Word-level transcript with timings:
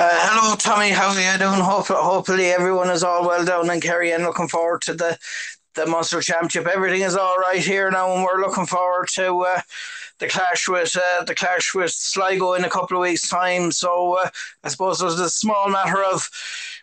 Uh, 0.00 0.10
hello, 0.12 0.56
Tommy. 0.56 0.90
How 0.90 1.08
are 1.08 1.20
you 1.20 1.38
doing? 1.38 1.60
Hopefully, 1.60 2.00
hopefully, 2.02 2.46
everyone 2.46 2.90
is 2.90 3.04
all 3.04 3.26
well 3.26 3.44
down 3.44 3.70
in 3.70 3.80
Kerry 3.80 4.10
and 4.10 4.24
looking 4.24 4.48
forward 4.48 4.82
to 4.82 4.94
the 4.94 5.16
the 5.76 5.86
Munster 5.86 6.20
Championship. 6.20 6.66
Everything 6.66 7.02
is 7.02 7.14
all 7.14 7.36
right 7.36 7.60
here 7.62 7.90
now, 7.92 8.12
and 8.12 8.24
we're 8.24 8.40
looking 8.40 8.66
forward 8.66 9.08
to 9.14 9.40
uh, 9.42 9.60
the 10.18 10.26
clash 10.26 10.68
with 10.68 10.96
uh, 10.96 11.22
the 11.24 11.34
clash 11.34 11.74
with 11.74 11.92
Sligo 11.92 12.54
in 12.54 12.64
a 12.64 12.70
couple 12.70 12.96
of 12.96 13.02
weeks' 13.02 13.28
time. 13.28 13.70
So 13.70 14.14
uh, 14.14 14.30
I 14.64 14.68
suppose 14.68 14.98
there's 14.98 15.20
a 15.20 15.30
small 15.30 15.68
matter 15.68 16.02
of 16.02 16.28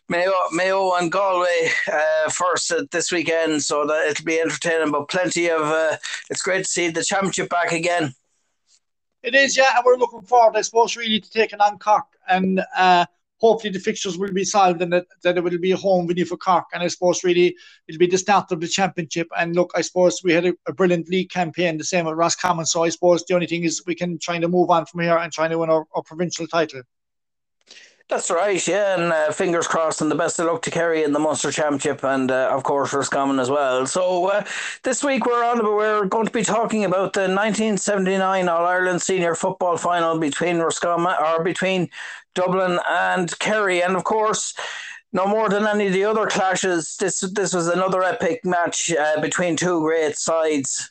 Mayo, 0.08 0.32
Mayo 0.54 0.94
and 0.94 1.12
Galway 1.12 1.70
uh, 1.92 2.30
first 2.30 2.72
this 2.92 3.12
weekend, 3.12 3.62
so 3.62 3.86
that 3.88 4.08
it'll 4.10 4.24
be 4.26 4.40
entertaining. 4.40 4.92
But 4.92 5.10
plenty 5.10 5.50
of 5.50 5.64
uh, 5.64 5.98
it's 6.30 6.42
great 6.42 6.64
to 6.64 6.72
see 6.72 6.88
the 6.90 7.04
championship 7.04 7.50
back 7.50 7.74
again. 7.74 8.16
It 9.24 9.36
is, 9.36 9.56
yeah, 9.56 9.76
and 9.76 9.86
we're 9.86 9.98
looking 9.98 10.24
forward, 10.24 10.58
I 10.58 10.62
suppose, 10.62 10.98
really 10.98 11.20
to 11.20 11.30
taking 11.30 11.60
on 11.60 11.78
Cork 11.78 12.06
and 12.28 12.62
uh, 12.76 13.06
hopefully 13.42 13.74
the 13.74 13.80
fixtures 13.80 14.18
will 14.18 14.32
be 14.32 14.44
solved 14.44 14.82
and 14.82 14.94
that, 14.94 15.06
that 15.24 15.38
it 15.38 15.44
will 15.44 15.58
be 15.58 15.72
a 15.72 15.78
home 15.78 16.08
venue 16.08 16.26
for 16.26 16.38
Cork. 16.38 16.66
And 16.74 16.84
I 16.84 16.88
suppose 16.88 17.24
really 17.24 17.56
it'll 17.88 18.00
be 18.00 18.08
the 18.08 18.18
start 18.18 18.52
of 18.52 18.62
the 18.62 18.68
championship. 18.68 19.28
And 19.38 19.56
look, 19.56 19.72
I 19.76 19.82
suppose 19.82 20.22
we 20.24 20.32
had 20.32 20.46
a, 20.46 20.54
a 20.68 20.74
brilliant 20.74 21.10
league 21.10 21.30
campaign, 21.30 21.78
the 21.78 21.84
same 21.84 22.08
at 22.08 22.16
Roscommon. 22.16 22.66
So 22.66 22.84
I 22.84 22.90
suppose 22.90 23.24
the 23.26 23.34
only 23.34 23.48
thing 23.48 23.64
is 23.64 23.84
we 23.86 23.96
can 23.96 24.20
try 24.20 24.38
to 24.38 24.48
move 24.48 24.70
on 24.70 24.86
from 24.86 25.02
here 25.02 25.18
and 25.18 25.34
try 25.34 25.48
to 25.48 25.58
win 25.58 25.70
our, 25.70 25.86
our 25.96 26.04
provincial 26.04 26.48
title. 26.48 26.84
That's 28.12 28.30
right, 28.30 28.68
yeah, 28.68 28.96
and 29.00 29.14
uh, 29.14 29.32
fingers 29.32 29.68
crossed, 29.68 30.02
and 30.02 30.12
the 30.12 30.16
best 30.16 30.38
of 30.38 30.46
luck 30.46 30.62
to 30.64 30.70
Kerry 30.70 31.06
in 31.06 31.14
the 31.14 31.20
Munster 31.20 31.50
Championship, 31.50 32.04
and 32.04 32.30
uh, 32.30 32.50
of 32.52 32.62
course 32.62 32.92
Roscommon 32.92 33.40
as 33.40 33.50
well. 33.50 33.86
So 33.86 34.26
uh, 34.26 34.44
this 34.84 35.02
week 35.02 35.26
we're 35.26 35.46
on, 35.46 35.64
we're 35.64 36.06
going 36.08 36.26
to 36.26 36.32
be 36.32 36.44
talking 36.44 36.84
about 36.84 37.14
the 37.14 37.22
1979 37.22 38.50
All 38.50 38.66
Ireland 38.66 39.02
Senior 39.02 39.34
Football 39.34 39.78
Final 39.78 40.20
between 40.20 40.58
Roscommon 40.60 41.16
or 41.24 41.42
between 41.42 41.90
Dublin 42.36 42.82
and 42.90 43.40
Kerry, 43.40 43.82
and 43.82 43.96
of 43.96 44.04
course. 44.04 44.54
No 45.14 45.28
more 45.28 45.50
than 45.50 45.68
any 45.68 45.88
of 45.88 45.94
the 45.94 46.06
other 46.06 46.26
clashes. 46.26 46.96
This 46.98 47.20
this 47.20 47.54
was 47.54 47.68
another 47.68 48.02
epic 48.02 48.46
match 48.46 48.94
uh, 48.94 49.20
between 49.20 49.58
two 49.58 49.82
great 49.82 50.18
sides. 50.18 50.91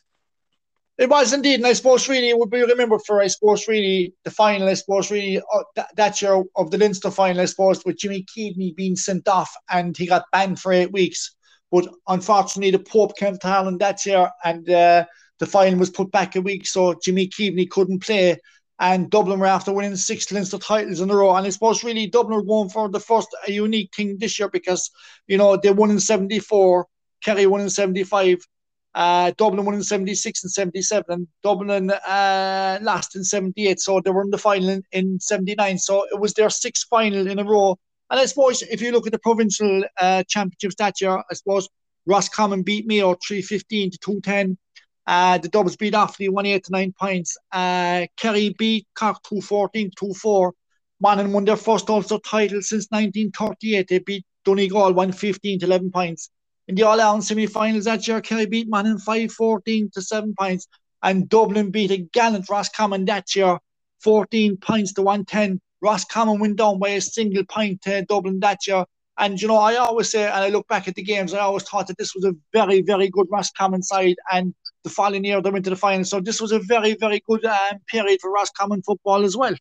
It 1.00 1.08
was 1.08 1.32
indeed, 1.32 1.54
and 1.54 1.66
I 1.66 1.72
suppose 1.72 2.10
really 2.10 2.28
it 2.28 2.38
would 2.38 2.50
be 2.50 2.60
remembered 2.60 3.00
for 3.06 3.22
I 3.22 3.26
suppose 3.28 3.66
really 3.66 4.12
the 4.24 4.30
final. 4.30 4.68
I 4.68 4.74
suppose 4.74 5.10
really 5.10 5.38
uh, 5.38 5.62
that, 5.74 5.96
that 5.96 6.20
year 6.20 6.44
of 6.56 6.70
the 6.70 6.76
Leinster 6.76 7.10
final. 7.10 7.40
I 7.40 7.46
suppose 7.46 7.82
with 7.86 7.96
Jimmy 7.96 8.22
Keaveney 8.24 8.76
being 8.76 8.96
sent 8.96 9.26
off 9.26 9.50
and 9.70 9.96
he 9.96 10.04
got 10.06 10.26
banned 10.30 10.60
for 10.60 10.74
eight 10.74 10.92
weeks. 10.92 11.34
But 11.72 11.88
unfortunately, 12.06 12.72
the 12.72 12.80
Pope 12.80 13.16
came 13.16 13.38
to 13.38 13.46
Ireland 13.46 13.80
that 13.80 14.04
year, 14.04 14.28
and 14.44 14.68
uh, 14.68 15.06
the 15.38 15.46
final 15.46 15.78
was 15.78 15.88
put 15.88 16.10
back 16.10 16.36
a 16.36 16.42
week, 16.42 16.66
so 16.66 16.92
Jimmy 17.02 17.28
Keaveney 17.28 17.70
couldn't 17.70 18.04
play. 18.04 18.36
And 18.78 19.10
Dublin 19.10 19.40
were 19.40 19.46
after 19.46 19.72
winning 19.72 19.96
six 19.96 20.30
Leinster 20.30 20.58
titles 20.58 21.00
in 21.00 21.10
a 21.10 21.16
row. 21.16 21.34
And 21.34 21.46
I 21.46 21.50
suppose 21.50 21.82
really 21.82 22.08
Dublin 22.08 22.46
going 22.46 22.68
for 22.68 22.90
the 22.90 23.00
first 23.00 23.28
a 23.48 23.50
unique 23.50 23.94
thing 23.96 24.18
this 24.18 24.38
year 24.38 24.50
because 24.50 24.90
you 25.26 25.38
know 25.38 25.56
they 25.56 25.70
won 25.70 25.90
in 25.90 25.98
'74, 25.98 26.86
Kerry 27.24 27.46
won 27.46 27.62
in 27.62 27.70
'75 27.70 28.46
uh, 28.94 29.32
Dublin 29.36 29.64
won 29.64 29.74
in 29.76 29.82
76 29.82 30.42
and 30.42 30.50
77, 30.50 31.04
and 31.08 31.28
Dublin 31.42 31.90
uh, 31.90 32.78
last 32.82 33.14
in 33.14 33.22
78. 33.22 33.80
So 33.80 34.00
they 34.00 34.10
were 34.10 34.22
in 34.22 34.30
the 34.30 34.38
final 34.38 34.68
in, 34.68 34.82
in 34.92 35.20
79. 35.20 35.78
So 35.78 36.06
it 36.10 36.18
was 36.18 36.34
their 36.34 36.50
sixth 36.50 36.86
final 36.88 37.26
in 37.28 37.38
a 37.38 37.44
row. 37.44 37.78
And 38.10 38.18
I 38.18 38.26
suppose 38.26 38.62
if 38.62 38.82
you 38.82 38.90
look 38.90 39.06
at 39.06 39.12
the 39.12 39.20
provincial 39.20 39.84
uh, 40.00 40.24
championships 40.28 40.74
that 40.76 41.00
year, 41.00 41.18
I 41.18 41.34
suppose 41.34 41.68
Roscommon 42.06 42.62
beat 42.62 42.86
Mayo 42.86 43.14
315 43.26 43.92
to 43.92 43.98
210. 43.98 44.58
Uh, 45.06 45.38
the 45.38 45.48
Dubs 45.48 45.76
beat 45.76 45.94
Offaly 45.94 46.28
1 46.28 46.44
to 46.44 46.60
9 46.70 46.94
points. 46.98 47.36
Uh, 47.52 48.06
Kerry 48.16 48.54
beat 48.58 48.86
Cork 48.96 49.22
214 49.22 49.92
2 49.96 50.14
4. 50.14 50.52
Monaghan 51.00 51.32
won 51.32 51.44
their 51.44 51.56
first 51.56 51.88
Ulster 51.88 52.18
title 52.18 52.60
since 52.60 52.86
1938. 52.90 53.88
They 53.88 53.98
beat 54.00 54.26
Donegal 54.44 54.92
115 54.92 55.60
to 55.60 55.66
11 55.66 55.90
points 55.92 56.30
in 56.70 56.76
the 56.76 56.84
All 56.84 57.00
Ireland 57.00 57.24
semi 57.24 57.46
finals 57.46 57.86
that 57.86 58.06
year, 58.06 58.20
Kerry 58.20 58.46
beat 58.46 58.68
Monaghan 58.68 58.98
5 58.98 59.32
14 59.32 59.90
to 59.92 60.00
7 60.00 60.34
points, 60.38 60.68
and 61.02 61.28
Dublin 61.28 61.72
beat 61.72 61.90
a 61.90 61.96
gallant 61.96 62.48
Roscommon 62.48 63.04
that 63.06 63.34
year 63.34 63.58
14 64.04 64.56
points 64.56 64.92
to 64.92 65.02
110. 65.02 65.60
Roscommon 65.82 66.38
went 66.38 66.56
down 66.56 66.78
by 66.78 66.90
a 66.90 67.00
single 67.00 67.44
point 67.44 67.82
to 67.82 68.04
Dublin 68.04 68.38
that 68.40 68.68
year. 68.68 68.84
And 69.18 69.42
you 69.42 69.48
know, 69.48 69.56
I 69.56 69.74
always 69.76 70.12
say, 70.12 70.22
and 70.22 70.32
I 70.32 70.48
look 70.48 70.68
back 70.68 70.86
at 70.86 70.94
the 70.94 71.02
games, 71.02 71.34
I 71.34 71.40
always 71.40 71.64
thought 71.64 71.88
that 71.88 71.98
this 71.98 72.14
was 72.14 72.24
a 72.24 72.34
very, 72.52 72.82
very 72.82 73.10
good 73.10 73.26
Roscommon 73.32 73.82
side. 73.82 74.14
And 74.32 74.54
the 74.84 74.90
following 74.90 75.24
year, 75.24 75.42
they 75.42 75.50
went 75.50 75.64
to 75.64 75.70
the 75.70 75.76
final. 75.76 76.04
So 76.04 76.20
this 76.20 76.40
was 76.40 76.52
a 76.52 76.60
very, 76.60 76.94
very 76.94 77.20
good 77.26 77.44
um, 77.44 77.80
period 77.88 78.20
for 78.20 78.30
Roscommon 78.30 78.82
football 78.82 79.24
as 79.24 79.36
well. 79.36 79.56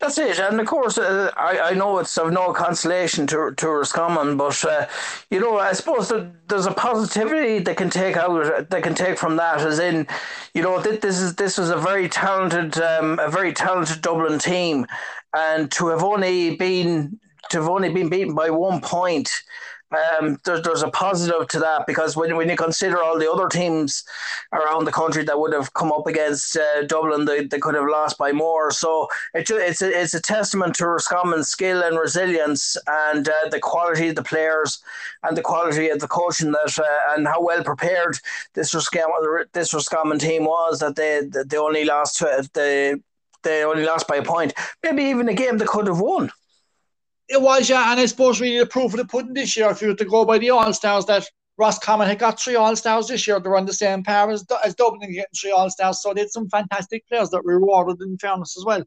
That's 0.00 0.18
it, 0.18 0.38
and 0.38 0.60
of 0.60 0.66
course, 0.66 0.98
uh, 0.98 1.30
I, 1.36 1.70
I 1.70 1.74
know 1.74 1.98
it's 1.98 2.18
of 2.18 2.32
no 2.32 2.52
consolation 2.52 3.26
to 3.28 3.54
tourists 3.56 3.96
Roscommon, 3.96 4.36
but 4.36 4.62
uh, 4.64 4.86
you 5.30 5.40
know, 5.40 5.58
I 5.58 5.72
suppose 5.72 6.08
that 6.08 6.48
there's 6.48 6.66
a 6.66 6.72
positivity 6.72 7.60
they 7.60 7.74
can 7.74 7.90
take 7.90 8.16
out, 8.16 8.68
they 8.70 8.82
can 8.82 8.94
take 8.94 9.16
from 9.16 9.36
that, 9.36 9.60
as 9.60 9.78
in, 9.78 10.06
you 10.52 10.62
know, 10.62 10.80
that 10.80 11.00
this 11.00 11.20
is 11.20 11.36
this 11.36 11.56
was 11.58 11.70
a 11.70 11.76
very 11.76 12.08
talented, 12.08 12.76
um, 12.82 13.18
a 13.18 13.30
very 13.30 13.52
talented 13.52 14.02
Dublin 14.02 14.38
team, 14.38 14.84
and 15.32 15.70
to 15.72 15.88
have 15.88 16.02
only 16.02 16.56
been 16.56 17.18
to 17.50 17.60
have 17.60 17.70
only 17.70 17.92
been 17.92 18.08
beaten 18.08 18.34
by 18.34 18.50
one 18.50 18.80
point 18.80 19.30
um, 19.94 20.38
there's, 20.44 20.62
there's 20.62 20.82
a 20.82 20.88
positive 20.88 21.48
to 21.48 21.58
that 21.60 21.86
because 21.86 22.16
when, 22.16 22.36
when 22.36 22.48
you 22.48 22.56
consider 22.56 23.02
all 23.02 23.18
the 23.18 23.30
other 23.30 23.48
teams 23.48 24.04
around 24.52 24.84
the 24.84 24.92
country 24.92 25.24
that 25.24 25.38
would 25.38 25.52
have 25.52 25.72
come 25.74 25.92
up 25.92 26.06
against 26.06 26.56
uh, 26.56 26.82
Dublin, 26.86 27.24
they, 27.24 27.44
they 27.46 27.58
could 27.58 27.74
have 27.74 27.88
lost 27.88 28.18
by 28.18 28.32
more. 28.32 28.70
So 28.70 29.08
it, 29.34 29.50
it's, 29.50 29.82
a, 29.82 30.00
it's 30.00 30.14
a 30.14 30.20
testament 30.20 30.74
to 30.76 30.84
Roscommon's 30.84 31.48
skill 31.48 31.82
and 31.82 31.98
resilience 31.98 32.76
and 32.86 33.28
uh, 33.28 33.48
the 33.50 33.60
quality 33.60 34.08
of 34.08 34.16
the 34.16 34.22
players 34.22 34.82
and 35.22 35.36
the 35.36 35.42
quality 35.42 35.88
of 35.88 36.00
the 36.00 36.08
coaching 36.08 36.52
that 36.52 36.78
uh, 36.78 37.14
and 37.14 37.26
how 37.26 37.42
well 37.42 37.62
prepared 37.62 38.18
this 38.54 38.74
Roscommon, 38.74 39.44
this 39.52 39.74
Roscommon 39.74 40.18
team 40.18 40.44
was 40.44 40.78
that 40.80 40.96
they, 40.96 41.22
that 41.30 41.50
they 41.50 41.56
only 41.58 41.84
lost 41.84 42.18
to, 42.18 42.48
they, 42.54 42.94
they 43.42 43.64
only 43.64 43.84
lost 43.84 44.08
by 44.08 44.16
a 44.16 44.22
point. 44.22 44.54
Maybe 44.82 45.04
even 45.04 45.28
a 45.28 45.34
game 45.34 45.58
they 45.58 45.66
could 45.66 45.86
have 45.86 46.00
won. 46.00 46.30
It 47.28 47.40
was, 47.40 47.70
yeah, 47.70 47.90
and 47.90 48.00
I 48.00 48.06
suppose 48.06 48.40
really 48.40 48.58
the 48.58 48.66
proof 48.66 48.92
of 48.92 48.98
the 48.98 49.06
pudding 49.06 49.34
this 49.34 49.56
year, 49.56 49.70
if 49.70 49.80
you 49.80 49.88
were 49.88 49.94
to 49.94 50.04
go 50.04 50.24
by 50.24 50.38
the 50.38 50.50
All 50.50 50.72
Stars, 50.74 51.06
that 51.06 51.26
Roscommon 51.56 52.08
had 52.08 52.18
got 52.18 52.40
three 52.40 52.56
All 52.56 52.76
Stars 52.76 53.08
this 53.08 53.26
year. 53.26 53.40
They're 53.40 53.56
on 53.56 53.66
the 53.66 53.72
same 53.72 54.02
par 54.02 54.30
as, 54.30 54.44
as 54.64 54.74
Dublin 54.74 55.12
getting 55.12 55.24
three 55.38 55.50
All 55.50 55.70
Stars, 55.70 56.02
so 56.02 56.12
they 56.12 56.22
had 56.22 56.30
some 56.30 56.48
fantastic 56.48 57.06
players 57.08 57.30
that 57.30 57.44
were 57.44 57.58
rewarded 57.58 58.00
in 58.02 58.18
fairness 58.18 58.56
as 58.58 58.64
well. 58.64 58.84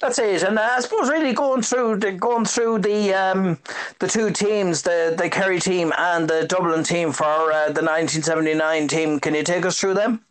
That's 0.00 0.18
it, 0.18 0.42
and 0.42 0.58
I 0.58 0.80
suppose 0.80 1.10
really 1.10 1.32
going 1.32 1.62
through 1.62 1.96
the 1.96 2.12
going 2.12 2.44
through 2.44 2.78
the 2.78 3.12
um, 3.12 3.58
the 3.98 4.06
two 4.06 4.30
teams, 4.30 4.82
the 4.82 5.14
the 5.16 5.28
Kerry 5.28 5.60
team 5.60 5.92
and 5.98 6.28
the 6.28 6.46
Dublin 6.46 6.84
team 6.84 7.12
for 7.12 7.24
uh, 7.24 7.72
the 7.72 7.82
1979 7.82 8.88
team. 8.88 9.20
Can 9.20 9.34
you 9.34 9.42
take 9.42 9.66
us 9.66 9.78
through 9.78 9.94
them? 9.94 10.24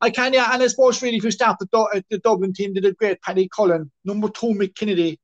I 0.00 0.10
can, 0.10 0.34
yeah, 0.34 0.50
and 0.52 0.62
I 0.62 0.66
suppose 0.66 1.00
really 1.00 1.16
if 1.16 1.24
you 1.24 1.30
start 1.30 1.58
the, 1.58 2.02
the 2.10 2.18
Dublin 2.18 2.52
team, 2.52 2.74
did 2.74 2.84
a 2.84 2.92
great 2.92 3.22
Paddy 3.22 3.48
Cullen, 3.54 3.90
number 4.04 4.28
two 4.28 4.48
Mick 4.48 4.74
Kennedy, 4.74 5.18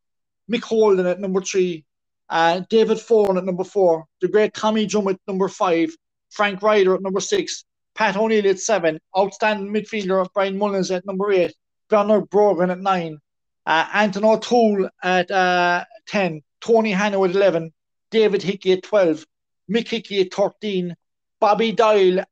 Mick 0.50 0.62
Holden 0.62 1.06
at 1.06 1.20
number 1.20 1.40
three, 1.40 1.84
uh, 2.28 2.60
David 2.68 2.98
Foran 2.98 3.38
at 3.38 3.44
number 3.44 3.64
four, 3.64 4.04
the 4.20 4.28
great 4.28 4.54
Tommy 4.54 4.86
Drumm 4.86 5.08
at 5.08 5.20
number 5.26 5.48
five, 5.48 5.90
Frank 6.30 6.62
Ryder 6.62 6.94
at 6.94 7.02
number 7.02 7.20
six, 7.20 7.64
Pat 7.94 8.16
O'Neill 8.16 8.48
at 8.48 8.58
seven, 8.58 9.00
outstanding 9.16 9.72
midfielder 9.72 10.26
Brian 10.32 10.58
Mullins 10.58 10.90
at 10.90 11.06
number 11.06 11.32
eight, 11.32 11.54
Bernard 11.88 12.30
Brogan 12.30 12.70
at 12.70 12.80
nine, 12.80 13.18
uh, 13.66 13.86
Anton 13.92 14.24
O'Toole 14.24 14.88
at 15.02 15.30
uh, 15.30 15.84
10, 16.08 16.42
Tony 16.60 16.92
Hanahoe 16.92 17.28
at 17.28 17.34
11, 17.34 17.72
David 18.10 18.42
Hickey 18.42 18.72
at 18.72 18.82
12, 18.82 19.24
Mick 19.70 19.88
Hickey 19.88 20.20
at 20.20 20.32
13, 20.32 20.94
Bobby 21.40 21.72
Doyle 21.72 22.24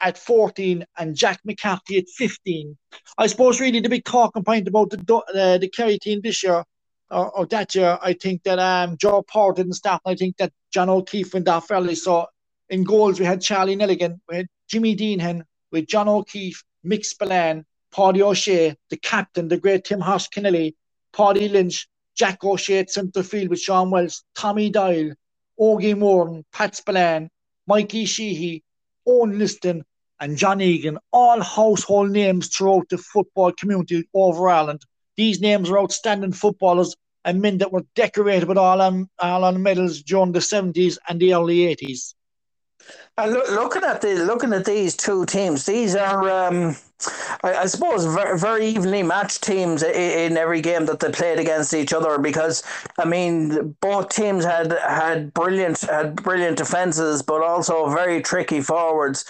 at 0.00 0.18
14, 0.18 0.84
and 0.98 1.16
Jack 1.16 1.40
McCarthy 1.44 1.98
at 1.98 2.08
15. 2.08 2.76
I 3.18 3.26
suppose 3.26 3.60
really 3.60 3.80
the 3.80 3.88
big 3.88 4.04
talking 4.04 4.44
point 4.44 4.68
about 4.68 4.90
the, 4.90 5.14
uh, 5.34 5.58
the 5.58 5.68
Kerry 5.68 5.98
team 5.98 6.20
this 6.22 6.42
year 6.42 6.64
or, 7.10 7.30
or 7.30 7.46
that 7.46 7.74
year, 7.74 7.98
I 8.02 8.12
think 8.14 8.42
that 8.44 8.58
um, 8.58 8.96
Joe 8.96 9.22
Power 9.22 9.52
didn't 9.52 9.74
start. 9.74 10.02
I 10.04 10.14
think 10.14 10.36
that 10.38 10.52
John 10.72 10.88
O'Keefe 10.88 11.34
went 11.34 11.48
off 11.48 11.70
early. 11.70 11.94
So 11.94 12.26
in 12.68 12.84
goals, 12.84 13.20
we 13.20 13.26
had 13.26 13.40
Charlie 13.40 13.76
Nelligan, 13.76 14.20
we 14.28 14.36
had 14.36 14.46
Jimmy 14.68 14.96
Deenihan, 14.96 15.42
with 15.70 15.86
John 15.86 16.08
O'Keefe, 16.08 16.62
Mick 16.84 17.04
Spillane, 17.04 17.64
Paddy 17.94 18.22
O'Shea, 18.22 18.76
the 18.90 18.96
captain, 18.96 19.48
the 19.48 19.56
great 19.56 19.84
Tim 19.84 20.00
Horse 20.00 20.28
Kennelly, 20.28 20.74
Paddy 21.12 21.48
Lynch, 21.48 21.88
Jack 22.14 22.42
O'Shea 22.44 22.78
at 22.78 22.90
centre 22.90 23.22
field 23.22 23.50
with 23.50 23.60
Sean 23.60 23.90
Wells, 23.90 24.24
Tommy 24.34 24.70
Doyle, 24.70 25.12
Ogie 25.60 25.96
Moran, 25.96 26.44
Pat 26.52 26.74
Spillane, 26.74 27.30
Mikey 27.66 28.04
Sheehy, 28.04 28.62
Eoin 29.06 29.38
Liston, 29.38 29.84
and 30.20 30.36
John 30.36 30.60
Egan, 30.60 30.98
all 31.12 31.40
household 31.40 32.10
names 32.10 32.48
throughout 32.48 32.88
the 32.88 32.98
football 32.98 33.52
community 33.52 34.08
over 34.14 34.48
Ireland. 34.48 34.82
These 35.16 35.40
names 35.40 35.70
are 35.70 35.78
outstanding 35.78 36.32
footballers 36.32 36.94
and 37.24 37.42
men 37.42 37.58
that 37.58 37.72
were 37.72 37.84
decorated 37.94 38.48
with 38.48 38.58
all 38.58 38.80
on, 38.80 39.08
all 39.18 39.44
on 39.44 39.62
medals 39.62 40.02
during 40.02 40.32
the 40.32 40.38
70s 40.38 40.96
and 41.08 41.20
the 41.20 41.34
early 41.34 41.58
80s. 41.58 42.14
And 43.18 43.32
look, 43.32 43.50
looking 43.50 43.82
at 43.82 44.02
the 44.02 44.14
looking 44.26 44.52
at 44.52 44.66
these 44.66 44.94
two 44.94 45.24
teams, 45.24 45.64
these 45.64 45.96
are, 45.96 46.28
um, 46.28 46.76
I, 47.42 47.54
I, 47.54 47.66
suppose, 47.66 48.04
very, 48.04 48.38
very 48.38 48.66
evenly 48.66 49.02
matched 49.02 49.42
teams 49.42 49.82
in, 49.82 49.90
in, 49.94 50.36
every 50.36 50.60
game 50.60 50.84
that 50.86 51.00
they 51.00 51.10
played 51.10 51.38
against 51.38 51.72
each 51.72 51.94
other. 51.94 52.18
Because 52.18 52.62
I 52.98 53.06
mean, 53.06 53.74
both 53.80 54.10
teams 54.10 54.44
had 54.44 54.70
had 54.72 55.32
brilliant 55.32 55.80
had 55.80 56.16
brilliant 56.16 56.58
defenses, 56.58 57.22
but 57.22 57.42
also 57.42 57.88
very 57.88 58.20
tricky 58.20 58.60
forwards. 58.60 59.24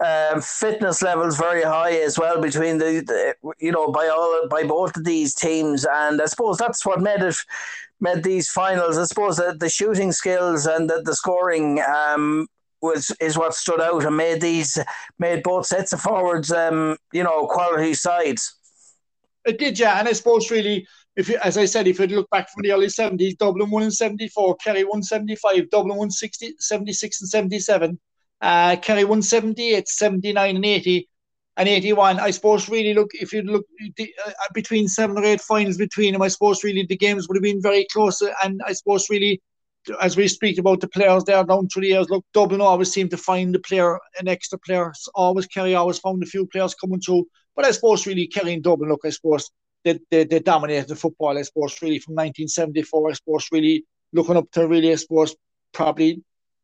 Um, 0.00 0.40
fitness 0.40 1.00
levels 1.02 1.38
very 1.38 1.62
high 1.62 1.92
as 1.92 2.18
well 2.18 2.40
between 2.40 2.78
the, 2.78 3.04
the, 3.06 3.54
you 3.60 3.70
know 3.70 3.92
by 3.92 4.08
all 4.08 4.48
by 4.48 4.64
both 4.64 4.96
of 4.96 5.04
these 5.04 5.34
teams, 5.34 5.84
and 5.84 6.20
I 6.20 6.26
suppose 6.26 6.58
that's 6.58 6.84
what 6.84 7.00
made 7.00 7.20
it 7.20 7.36
made 8.00 8.22
these 8.24 8.50
finals. 8.50 8.98
I 8.98 9.04
suppose 9.04 9.36
that 9.36 9.60
the 9.60 9.68
shooting 9.68 10.12
skills 10.12 10.66
and 10.66 10.90
the, 10.90 11.02
the 11.02 11.14
scoring 11.14 11.80
um, 11.80 12.48
was 12.82 13.14
is 13.20 13.38
what 13.38 13.54
stood 13.54 13.80
out 13.80 14.04
and 14.04 14.16
made 14.16 14.40
these 14.40 14.76
made 15.18 15.42
both 15.42 15.66
sets 15.66 15.92
of 15.92 16.00
forwards, 16.00 16.52
um, 16.52 16.96
you 17.12 17.22
know, 17.22 17.46
quality 17.46 17.94
sides. 17.94 18.54
It 19.44 19.58
did, 19.58 19.78
yeah, 19.78 19.98
and 19.98 20.08
I 20.08 20.12
suppose 20.12 20.50
really, 20.50 20.86
if 21.16 21.28
you, 21.28 21.38
as 21.42 21.56
I 21.56 21.64
said, 21.64 21.86
if 21.86 21.98
you 21.98 22.06
look 22.08 22.30
back 22.30 22.50
from 22.50 22.62
the 22.62 22.72
early 22.72 22.88
seventies, 22.88 23.36
Dublin 23.36 23.70
won 23.70 23.84
in 23.84 23.90
seventy 23.90 24.28
four, 24.28 24.56
Kerry 24.56 24.84
won 24.84 25.02
seventy 25.02 25.36
five, 25.36 25.70
Dublin 25.70 25.96
won 25.96 26.10
60, 26.10 26.54
76 26.58 27.20
and 27.20 27.30
seventy 27.30 27.58
seven, 27.58 27.98
uh, 28.42 28.76
Kerry 28.76 29.04
won 29.04 29.22
78, 29.22 29.88
79 29.88 30.56
and 30.56 30.64
eighty. 30.64 31.08
And 31.58 31.68
81, 31.68 32.18
I 32.18 32.30
suppose, 32.30 32.70
really 32.70 32.94
look, 32.94 33.10
if 33.12 33.30
you 33.30 33.42
look 33.42 33.66
uh, 34.00 34.30
between 34.54 34.88
seven 34.88 35.18
or 35.18 35.24
eight 35.24 35.40
finals 35.42 35.76
between 35.76 36.14
them, 36.14 36.22
I 36.22 36.28
suppose, 36.28 36.64
really 36.64 36.86
the 36.86 36.96
games 36.96 37.28
would 37.28 37.36
have 37.36 37.42
been 37.42 37.60
very 37.60 37.86
close. 37.92 38.22
And 38.42 38.62
I 38.66 38.72
suppose, 38.72 39.10
really, 39.10 39.42
as 40.00 40.16
we 40.16 40.28
speak 40.28 40.56
about 40.56 40.80
the 40.80 40.88
players 40.88 41.24
there 41.24 41.44
down 41.44 41.68
through 41.68 41.82
the 41.82 41.88
years, 41.88 42.08
look, 42.08 42.24
Dublin 42.32 42.62
always 42.62 42.90
seem 42.90 43.10
to 43.10 43.18
find 43.18 43.54
the 43.54 43.58
player, 43.58 43.98
an 44.18 44.28
extra 44.28 44.58
player. 44.58 44.94
Always 45.14 45.46
Kerry 45.46 45.74
always 45.74 45.98
found 45.98 46.22
a 46.22 46.26
few 46.26 46.46
players 46.46 46.74
coming 46.74 47.00
through. 47.00 47.26
But 47.54 47.66
I 47.66 47.70
suppose 47.72 48.06
really 48.06 48.28
Kerry 48.28 48.54
and 48.54 48.62
Dublin, 48.62 48.88
look, 48.88 49.02
I 49.04 49.10
suppose 49.10 49.50
they, 49.84 50.00
they, 50.10 50.24
they 50.24 50.40
dominated 50.40 50.88
the 50.88 50.96
football, 50.96 51.36
I 51.36 51.42
suppose, 51.42 51.82
really 51.82 51.98
from 51.98 52.14
1974, 52.14 53.10
I 53.10 53.12
suppose, 53.12 53.48
really 53.52 53.84
looking 54.14 54.38
up 54.38 54.50
to 54.52 54.66
really, 54.66 54.90
I 54.90 54.94
suppose, 54.94 55.36
probably 55.72 56.22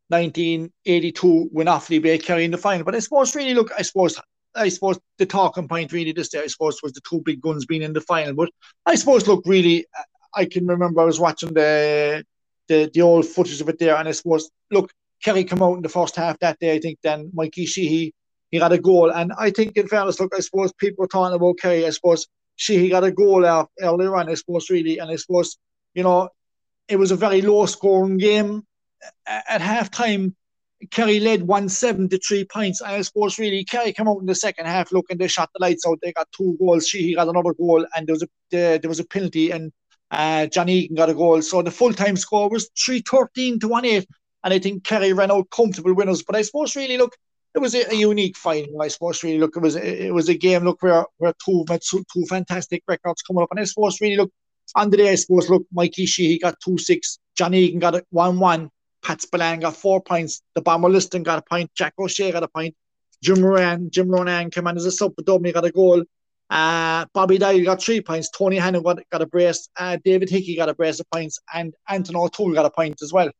1982 0.08 1.48
when 1.52 1.66
Offaly 1.66 2.00
Bay 2.00 2.18
Kerry 2.18 2.44
in 2.44 2.50
the 2.50 2.58
final. 2.58 2.84
But 2.84 2.94
I 2.94 3.00
suppose 3.00 3.34
really, 3.34 3.54
look, 3.54 3.70
I 3.76 3.82
suppose 3.82 4.20
I 4.54 4.68
suppose 4.68 4.98
the 5.18 5.26
talking 5.26 5.68
point 5.68 5.92
really 5.92 6.12
this 6.12 6.30
day, 6.30 6.42
I 6.42 6.46
suppose, 6.46 6.82
was 6.82 6.92
the 6.92 7.02
two 7.08 7.20
big 7.24 7.40
guns 7.40 7.66
being 7.66 7.82
in 7.82 7.92
the 7.92 8.00
final. 8.00 8.34
But 8.34 8.50
I 8.86 8.94
suppose, 8.94 9.26
look, 9.26 9.42
really, 9.46 9.86
I 10.34 10.46
can 10.46 10.66
remember 10.66 11.00
I 11.00 11.04
was 11.04 11.20
watching 11.20 11.54
the 11.54 12.24
the, 12.68 12.90
the 12.92 13.02
old 13.02 13.26
footage 13.26 13.60
of 13.60 13.68
it 13.68 13.78
there. 13.78 13.96
And 13.96 14.08
I 14.08 14.12
suppose, 14.12 14.50
look, 14.70 14.92
Kerry 15.22 15.44
come 15.44 15.62
out 15.62 15.76
in 15.76 15.82
the 15.82 15.88
first 15.88 16.16
half 16.16 16.38
that 16.40 16.58
day. 16.58 16.74
I 16.74 16.80
think 16.80 16.98
then 17.02 17.30
Mikey 17.32 17.66
Sheehy, 17.66 18.14
he 18.50 18.58
got 18.58 18.72
a 18.72 18.78
goal. 18.78 19.10
And 19.10 19.32
I 19.38 19.50
think, 19.50 19.76
in 19.76 19.88
fairness, 19.88 20.20
look, 20.20 20.34
I 20.34 20.40
suppose 20.40 20.72
people 20.74 21.02
were 21.02 21.08
talking 21.08 21.34
about 21.34 21.58
Kerry. 21.58 21.86
I 21.86 21.90
suppose 21.90 22.26
Sheehy 22.56 22.90
got 22.90 23.04
a 23.04 23.10
goal 23.10 23.44
out 23.44 23.70
earlier 23.80 24.14
on, 24.16 24.28
I 24.28 24.34
suppose, 24.34 24.70
really. 24.70 24.98
And 24.98 25.10
I 25.10 25.16
suppose, 25.16 25.56
you 25.94 26.02
know, 26.02 26.28
it 26.88 26.96
was 26.96 27.10
a 27.10 27.16
very 27.16 27.42
low 27.42 27.66
scoring 27.66 28.18
game. 28.18 28.64
At 29.26 29.60
halftime, 29.60 30.34
Kerry 30.90 31.18
led 31.20 31.42
1 31.42 31.68
7 31.68 32.08
to 32.08 32.18
three 32.18 32.44
points. 32.44 32.80
And 32.80 32.92
I 32.92 33.02
suppose, 33.02 33.38
really, 33.38 33.64
Kerry 33.64 33.92
came 33.92 34.08
out 34.08 34.20
in 34.20 34.26
the 34.26 34.34
second 34.34 34.66
half, 34.66 34.92
look, 34.92 35.06
and 35.10 35.18
they 35.18 35.28
shot 35.28 35.50
the 35.52 35.60
lights 35.60 35.84
out. 35.86 35.98
They 36.02 36.12
got 36.12 36.28
two 36.36 36.56
goals. 36.58 36.86
Sheehy 36.86 37.14
got 37.14 37.28
another 37.28 37.54
goal, 37.54 37.86
and 37.94 38.06
there 38.06 38.14
was 38.14 38.22
a, 38.22 38.28
there 38.50 38.88
was 38.88 39.00
a 39.00 39.04
penalty. 39.04 39.50
And 39.50 39.72
uh, 40.10 40.46
John 40.46 40.68
Egan 40.68 40.96
got 40.96 41.10
a 41.10 41.14
goal. 41.14 41.42
So 41.42 41.62
the 41.62 41.70
full 41.70 41.92
time 41.92 42.16
score 42.16 42.48
was 42.48 42.70
313 42.78 43.60
to 43.60 43.68
1 43.68 43.84
8. 43.84 44.06
And 44.44 44.54
I 44.54 44.58
think 44.58 44.84
Kerry 44.84 45.12
ran 45.12 45.32
out 45.32 45.50
comfortable 45.50 45.94
winners. 45.94 46.22
But 46.22 46.36
I 46.36 46.42
suppose, 46.42 46.76
really, 46.76 46.96
look, 46.96 47.16
it 47.54 47.58
was 47.58 47.74
a, 47.74 47.90
a 47.90 47.94
unique 47.94 48.36
final. 48.36 48.80
I 48.80 48.88
suppose, 48.88 49.22
really, 49.24 49.38
look, 49.38 49.56
it 49.56 49.60
was 49.60 49.74
it 49.74 50.14
was 50.14 50.28
a 50.28 50.34
game, 50.34 50.64
look, 50.64 50.80
where, 50.80 51.04
where 51.16 51.34
two 51.44 51.64
fantastic 52.28 52.82
records 52.86 53.22
coming 53.22 53.42
up. 53.42 53.48
And 53.50 53.60
I 53.60 53.64
suppose, 53.64 54.00
really, 54.00 54.16
look, 54.16 54.30
on 54.74 54.90
the 54.90 54.96
day, 54.96 55.10
I 55.10 55.14
suppose, 55.16 55.50
look, 55.50 55.64
Mikey 55.72 56.06
Sheehy 56.06 56.38
got 56.38 56.60
2 56.64 56.78
6, 56.78 57.18
John 57.36 57.54
Egan 57.54 57.80
got 57.80 58.00
1 58.10 58.38
1, 58.38 58.70
Pat 59.08 59.22
Spillane 59.22 59.60
got 59.60 59.74
four 59.74 60.02
points, 60.02 60.42
the 60.54 60.60
Bomber 60.60 60.90
Liston 60.90 61.22
got 61.22 61.38
a 61.38 61.42
point, 61.42 61.70
Jack 61.74 61.94
O'Shea 61.98 62.30
got 62.30 62.42
a 62.42 62.48
point, 62.48 62.74
Jim 63.22 63.40
Moran, 63.40 63.88
Jim 63.90 64.08
Ronayne 64.08 64.52
came 64.52 64.66
in 64.66 64.76
as 64.76 64.84
a 64.84 64.92
sub 64.92 65.14
for 65.16 65.22
Dublin, 65.22 65.54
got 65.54 65.64
a 65.64 65.72
goal. 65.72 66.04
Uh, 66.50 67.06
Bobby 67.14 67.38
Dyer 67.38 67.64
got 67.64 67.82
three 67.82 68.02
points. 68.02 68.28
Tony 68.30 68.56
Hannon 68.56 68.82
got, 68.82 68.98
got 69.10 69.22
a 69.22 69.26
brace. 69.26 69.70
Uh, 69.78 69.96
David 70.04 70.28
Hickey 70.28 70.56
got 70.56 70.68
a 70.68 70.74
brace 70.74 71.00
of 71.00 71.10
points. 71.10 71.38
And 71.54 71.74
Anton 71.88 72.16
O'Toole 72.16 72.52
got 72.52 72.66
a 72.66 72.70
point 72.70 73.00
as 73.02 73.10
well. 73.10 73.30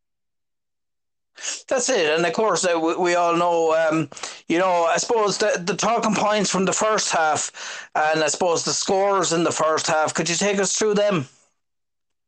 That's 1.68 1.88
it, 1.88 2.16
and 2.16 2.26
of 2.26 2.32
course 2.32 2.64
uh, 2.64 2.80
we, 2.80 2.96
we, 2.96 3.14
all 3.14 3.36
know. 3.36 3.72
Um, 3.72 4.10
you 4.48 4.58
know, 4.58 4.86
I 4.86 4.96
suppose 4.96 5.38
the 5.38 5.62
the 5.64 5.76
talking 5.76 6.14
points 6.14 6.50
from 6.50 6.64
the 6.64 6.72
first 6.72 7.12
half, 7.12 7.88
and 7.94 8.24
I 8.24 8.26
suppose 8.26 8.64
the 8.64 8.72
scores 8.72 9.32
in 9.32 9.44
the 9.44 9.52
first 9.52 9.86
half. 9.86 10.14
Could 10.14 10.28
you 10.28 10.34
take 10.34 10.58
us 10.58 10.76
through 10.76 10.94
them? 10.94 11.28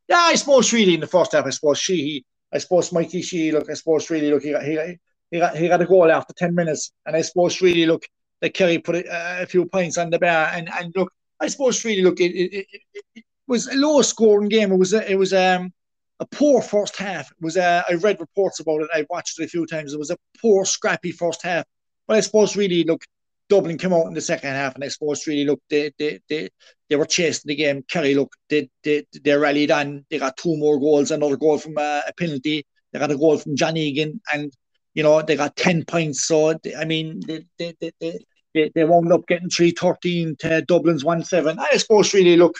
Yeah, 0.08 0.19
I 0.19 0.36
suppose 0.36 0.72
really 0.72 0.94
in 0.94 1.00
the 1.00 1.08
first 1.08 1.32
half, 1.32 1.44
I 1.44 1.50
suppose 1.50 1.78
she, 1.78 2.25
I 2.52 2.58
suppose 2.58 2.93
Mikey 2.93 3.23
she, 3.23 3.52
look, 3.52 3.70
I 3.70 3.75
suppose 3.75 4.11
really 4.11 4.31
look, 4.31 4.43
he 4.43 4.52
got, 4.52 4.62
he 4.64 4.75
got, 4.75 4.87
he 5.31 5.38
got, 5.38 5.56
he 5.56 5.69
got 5.69 5.82
a 5.82 5.87
goal 5.87 6.11
after 6.11 6.35
ten 6.35 6.55
minutes, 6.55 6.93
and 7.06 7.17
I 7.17 7.23
suppose 7.23 7.61
really 7.61 7.87
look, 7.87 8.05
that 8.41 8.55
Kerry 8.55 8.79
put 8.79 8.97
a, 8.97 9.43
a, 9.43 9.47
few 9.47 9.67
points 9.67 9.99
on 9.99 10.11
the 10.11 10.19
bar. 10.19 10.50
And 10.52 10.69
and 10.79 10.93
look, 10.97 11.12
I 11.38 11.49
suppose 11.49 11.85
really 11.85 12.02
look, 12.02 12.20
it, 12.20 12.32
it, 12.32 12.67
it, 12.73 13.05
it 13.14 13.25
was 13.47 13.67
a 13.69 13.76
low 13.76 14.02
scoring 14.02 14.49
game. 14.49 14.73
It 14.73 14.79
was 14.79 14.94
a, 14.94 15.11
it 15.11 15.17
was 15.17 15.32
um 15.32 15.73
a 16.20 16.26
poor 16.26 16.62
first 16.62 16.97
half. 16.97 17.31
It 17.31 17.37
was 17.41 17.56
a, 17.56 17.85
I 17.88 17.94
read 17.94 18.20
reports 18.20 18.61
about 18.61 18.82
it. 18.82 18.91
I 18.94 19.06
watched 19.08 19.41
it 19.41 19.44
a 19.44 19.49
few 19.49 19.67
times. 19.67 19.94
It 19.94 19.99
was 19.99 20.11
a 20.11 20.19
poor, 20.41 20.64
scrappy 20.64 21.12
first 21.12 21.43
half. 21.43 21.64
But 22.06 22.19
I 22.19 22.20
suppose 22.20 22.56
really 22.56 22.85
look, 22.85 23.05
Dublin 23.50 23.76
came 23.76 23.93
out 23.93 24.06
in 24.06 24.14
the 24.14 24.20
second 24.20 24.52
half, 24.55 24.76
and 24.76 24.93
suppose 24.93 25.26
really 25.26 25.44
look, 25.44 25.61
they 25.69 25.93
they 25.99 26.20
they, 26.29 26.49
they 26.88 26.97
were 26.97 27.05
chasing 27.05 27.49
the 27.49 27.56
game. 27.56 27.85
Kerry 27.88 28.14
look, 28.14 28.35
they, 28.49 28.70
they 28.82 29.05
they 29.23 29.32
rallied 29.32 29.70
on. 29.70 30.06
They 30.08 30.19
got 30.19 30.37
two 30.37 30.56
more 30.56 30.79
goals, 30.79 31.11
another 31.11 31.37
goal 31.37 31.58
from 31.58 31.76
a, 31.76 32.02
a 32.08 32.12
penalty. 32.19 32.64
They 32.93 32.99
got 32.99 33.11
a 33.11 33.17
goal 33.19 33.37
from 33.37 33.56
John 33.56 33.76
Egan, 33.76 34.20
and 34.32 34.52
you 34.94 35.02
know 35.02 35.20
they 35.20 35.37
got 35.37 35.56
ten 35.56 35.85
points. 35.85 36.26
So 36.26 36.55
I 36.79 36.85
mean, 36.87 37.20
they 37.26 37.44
they, 37.58 37.75
they, 37.81 37.93
they 38.00 38.19
they, 38.55 38.70
they 38.75 38.85
wound 38.85 39.12
up 39.12 39.26
getting 39.26 39.49
313 39.49 40.37
to 40.41 40.62
Dublin's 40.62 41.05
1 41.05 41.25
7. 41.25 41.58
I 41.58 41.76
suppose, 41.76 42.12
really, 42.12 42.37
look, 42.37 42.56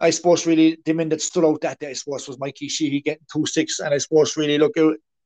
I 0.00 0.10
suppose, 0.10 0.46
really, 0.46 0.78
the 0.84 0.94
man 0.94 1.10
that 1.10 1.20
stood 1.20 1.44
out 1.44 1.60
that 1.60 1.78
day, 1.78 1.90
I 1.90 1.92
suppose, 1.92 2.26
was 2.26 2.38
Mikey 2.38 2.68
Sheehy 2.68 3.02
getting 3.02 3.26
2 3.32 3.44
6. 3.46 3.80
And 3.80 3.92
I 3.92 3.98
suppose, 3.98 4.36
really, 4.38 4.56
look, 4.56 4.72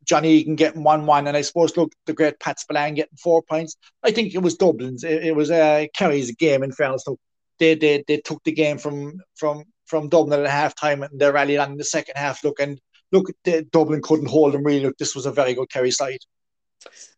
Johnny 0.05 0.31
Egan 0.31 0.57
getting 0.57 0.83
1 0.83 1.07
1. 1.07 1.27
And 1.27 1.37
I 1.37 1.43
suppose, 1.43 1.77
look, 1.77 1.93
the 2.07 2.13
great 2.13 2.41
Pat 2.41 2.61
Spillane 2.61 2.95
getting 2.95 3.17
four 3.17 3.43
points. 3.43 3.77
I 4.03 4.11
think 4.11 4.35
it 4.35 4.43
was 4.43 4.57
Dublin's. 4.57 5.05
It, 5.05 5.25
it 5.25 5.37
was 5.37 5.51
uh, 5.51 5.87
Kerry's 5.95 6.31
game, 6.33 6.63
in 6.63 6.73
fairness. 6.73 7.05
Look, 7.07 7.21
they, 7.59 7.75
they, 7.75 8.05
they 8.07 8.19
took 8.19 8.43
the 8.45 8.53
game 8.53 8.79
from 8.79 9.21
from 9.35 9.65
from 9.87 10.09
Dublin 10.09 10.41
at 10.41 10.51
half 10.51 10.75
time 10.75 11.03
and 11.03 11.21
they 11.21 11.31
rallied 11.31 11.59
on 11.59 11.73
in 11.73 11.79
the 11.79 11.85
second 11.85 12.17
half. 12.17 12.43
Look, 12.43 12.59
and 12.59 12.81
look, 13.13 13.31
the, 13.45 13.63
Dublin 13.63 14.03
couldn't 14.03 14.31
hold 14.31 14.55
them 14.55 14.65
really. 14.65 14.81
Look, 14.81 14.99
this 14.99 15.15
was 15.15 15.27
a 15.27 15.33
very 15.33 15.55
good 15.55 15.71
Kerry 15.71 15.91
side. 15.91 16.21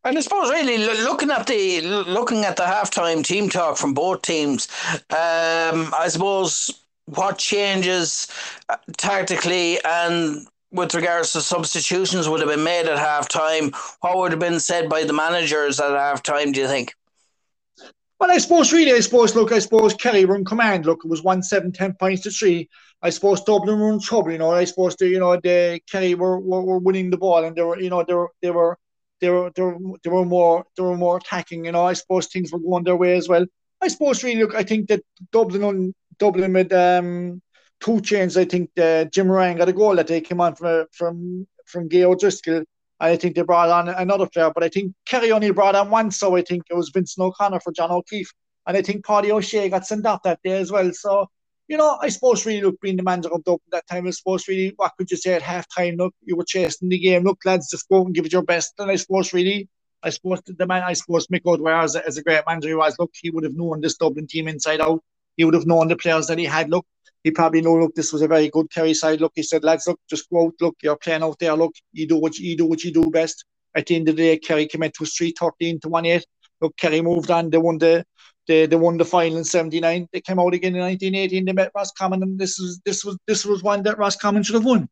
And 0.04 0.16
I 0.16 0.20
suppose 0.20 0.50
really 0.50 0.78
looking 0.78 1.30
at 1.30 1.46
the 1.46 1.80
looking 1.80 2.44
at 2.44 2.56
the 2.56 2.62
halftime 2.62 3.24
team 3.24 3.48
talk 3.48 3.76
from 3.76 3.94
both 3.94 4.22
teams, 4.22 4.68
um, 5.10 5.92
I 5.92 6.06
suppose 6.08 6.70
what 7.06 7.38
changes 7.38 8.28
uh, 8.68 8.76
tactically 8.96 9.82
and 9.84 10.46
with 10.76 10.94
regards 10.94 11.32
to 11.32 11.40
substitutions 11.40 12.28
would 12.28 12.40
have 12.40 12.48
been 12.48 12.64
made 12.64 12.86
at 12.86 12.98
halftime. 12.98 13.74
What 14.00 14.16
would 14.18 14.32
have 14.32 14.40
been 14.40 14.60
said 14.60 14.88
by 14.88 15.04
the 15.04 15.12
managers 15.12 15.80
at 15.80 15.90
halftime? 15.90 16.52
Do 16.52 16.60
you 16.60 16.68
think? 16.68 16.94
Well, 18.18 18.30
I 18.30 18.38
suppose 18.38 18.72
really, 18.72 18.92
I 18.92 19.00
suppose 19.00 19.34
look, 19.34 19.52
I 19.52 19.58
suppose 19.58 19.94
Kerry 19.94 20.24
were 20.24 20.36
in 20.36 20.44
command. 20.44 20.86
Look, 20.86 21.04
it 21.04 21.08
was 21.08 21.22
one 21.22 21.42
seven, 21.42 21.72
ten 21.72 21.94
points 21.94 22.22
to 22.22 22.30
three. 22.30 22.68
I 23.02 23.10
suppose 23.10 23.42
Dublin 23.42 23.78
were 23.78 23.92
in 23.92 24.00
trouble. 24.00 24.32
You 24.32 24.38
know, 24.38 24.52
I 24.52 24.64
suppose 24.64 24.96
they, 24.96 25.08
you 25.08 25.18
know, 25.18 25.36
the 25.36 25.80
Kerry 25.90 26.14
were, 26.14 26.40
were, 26.40 26.62
were 26.62 26.78
winning 26.78 27.10
the 27.10 27.18
ball 27.18 27.44
and 27.44 27.54
they 27.54 27.62
were, 27.62 27.78
you 27.78 27.90
know, 27.90 28.04
they 28.04 28.14
were 28.14 28.30
they 28.40 28.50
were 28.50 28.78
they 29.20 29.30
were 29.30 29.50
they 29.54 29.62
were, 29.62 29.78
they 30.02 30.10
were 30.10 30.24
more 30.24 30.64
they 30.76 30.82
were 30.82 30.96
more 30.96 31.18
attacking. 31.18 31.66
You 31.66 31.72
know, 31.72 31.84
I 31.84 31.92
suppose 31.92 32.26
things 32.26 32.52
were 32.52 32.58
going 32.58 32.84
their 32.84 32.96
way 32.96 33.16
as 33.16 33.28
well. 33.28 33.44
I 33.82 33.88
suppose 33.88 34.24
really 34.24 34.40
look, 34.40 34.54
I 34.54 34.62
think 34.62 34.88
that 34.88 35.02
Dublin 35.30 35.62
on 35.64 35.94
Dublin 36.18 36.54
with 36.54 36.72
um, 36.72 37.42
two 37.80 38.00
chains. 38.00 38.36
I 38.36 38.44
think 38.44 38.70
uh, 38.78 39.04
Jim 39.06 39.30
Ryan 39.30 39.58
got 39.58 39.68
a 39.68 39.72
goal 39.72 39.96
that 39.96 40.06
they 40.06 40.20
came 40.20 40.40
on 40.40 40.54
from 40.54 40.86
from 40.92 41.46
from 41.66 41.88
Gay 41.88 42.04
O'Driscoll. 42.04 42.64
And 42.98 43.10
I 43.12 43.16
think 43.16 43.36
they 43.36 43.42
brought 43.42 43.68
on 43.68 43.88
another 43.88 44.26
player, 44.26 44.50
but 44.54 44.64
I 44.64 44.68
think 44.70 44.94
Kerry 45.04 45.30
only 45.30 45.50
brought 45.50 45.74
on 45.74 45.90
one, 45.90 46.10
so 46.10 46.34
I 46.34 46.42
think 46.42 46.62
it 46.70 46.74
was 46.74 46.88
Vincent 46.88 47.22
O'Connor 47.22 47.60
for 47.60 47.70
John 47.72 47.90
O'Keefe, 47.90 48.32
and 48.66 48.74
I 48.74 48.80
think 48.80 49.04
Paddy 49.04 49.30
O'Shea 49.30 49.68
got 49.68 49.86
sent 49.86 50.06
off 50.06 50.22
that 50.22 50.40
day 50.42 50.58
as 50.58 50.72
well. 50.72 50.90
So 50.92 51.26
you 51.68 51.76
know, 51.76 51.98
I 52.00 52.08
suppose 52.08 52.46
really 52.46 52.62
look 52.62 52.80
being 52.80 52.96
the 52.96 53.02
manager 53.02 53.32
of 53.32 53.44
Dublin 53.44 53.60
that 53.72 53.86
time, 53.88 54.06
I 54.06 54.10
suppose 54.10 54.46
really 54.48 54.72
what 54.76 54.92
could 54.96 55.10
you 55.10 55.16
say 55.16 55.34
at 55.34 55.42
half 55.42 55.66
time? 55.74 55.96
Look, 55.96 56.14
you 56.22 56.36
were 56.36 56.44
chasing 56.44 56.88
the 56.88 56.98
game. 56.98 57.24
Look, 57.24 57.40
lads, 57.44 57.70
just 57.70 57.88
go 57.88 58.04
and 58.04 58.14
give 58.14 58.24
it 58.24 58.32
your 58.32 58.42
best. 58.42 58.74
And 58.78 58.90
I 58.90 58.96
suppose 58.96 59.32
really 59.32 59.68
I 60.02 60.10
suppose 60.10 60.40
the 60.46 60.66
man 60.66 60.82
I 60.84 60.92
suppose 60.92 61.26
Mick 61.26 61.44
O'Dwyer 61.44 61.82
as 61.82 61.96
a, 61.96 62.06
as 62.06 62.16
a 62.16 62.22
great 62.22 62.44
manager 62.46 62.68
he 62.68 62.74
was, 62.74 62.96
look, 62.98 63.10
he 63.14 63.30
would 63.30 63.44
have 63.44 63.56
known 63.56 63.80
this 63.80 63.96
Dublin 63.96 64.26
team 64.26 64.46
inside 64.46 64.80
out. 64.80 65.02
He 65.36 65.44
would 65.44 65.54
have 65.54 65.66
known 65.66 65.88
the 65.88 65.96
players 65.96 66.28
that 66.28 66.38
he 66.38 66.44
had. 66.44 66.70
Look, 66.70 66.86
he 67.26 67.32
probably 67.32 67.60
know 67.60 67.74
look, 67.74 67.96
this 67.96 68.12
was 68.12 68.22
a 68.22 68.28
very 68.28 68.50
good 68.50 68.70
Kerry 68.70 68.94
side. 68.94 69.20
Look, 69.20 69.32
he 69.34 69.42
said, 69.42 69.64
lads, 69.64 69.86
look, 69.88 70.00
just 70.08 70.30
go 70.30 70.46
out, 70.46 70.54
look, 70.60 70.76
you're 70.82 70.96
playing 70.96 71.24
out 71.24 71.38
there, 71.40 71.54
look, 71.54 71.74
you 71.92 72.06
do 72.08 72.18
what 72.18 72.38
you, 72.38 72.50
you 72.52 72.56
do 72.56 72.66
what 72.66 72.84
you 72.84 72.92
do 72.92 73.10
best. 73.10 73.44
at 73.76 73.86
the 73.86 73.96
end 73.96 74.08
of 74.08 74.16
the 74.16 74.22
day, 74.22 74.38
Kerry 74.38 74.68
came 74.68 74.84
into 74.84 75.06
three 75.06 75.34
thirteen 75.38 75.80
to 75.80 75.88
one 75.90 76.06
eight. 76.06 76.24
Look, 76.62 76.76
Kerry 76.78 77.02
moved 77.02 77.32
on. 77.32 77.50
They 77.50 77.58
won 77.58 77.78
the 77.78 78.06
they, 78.46 78.66
they 78.66 78.76
won 78.76 78.98
the 78.98 79.04
final 79.04 79.38
in 79.38 79.44
'79. 79.44 80.08
They 80.12 80.20
came 80.22 80.38
out 80.38 80.54
again 80.54 80.76
in 80.76 80.82
1980 80.82 81.38
and 81.38 81.48
they 81.48 81.52
met 81.52 81.72
Ross 81.74 81.88
Roscommon, 81.88 82.22
and 82.22 82.38
this 82.38 82.60
was 82.60 82.80
this 82.86 83.04
was 83.04 83.18
this 83.26 83.44
was 83.44 83.64
one 83.64 83.82
that 83.84 83.98
Ross 83.98 84.14
Roscommon 84.16 84.44
should 84.44 84.54
have 84.54 84.64
won. 84.64 84.88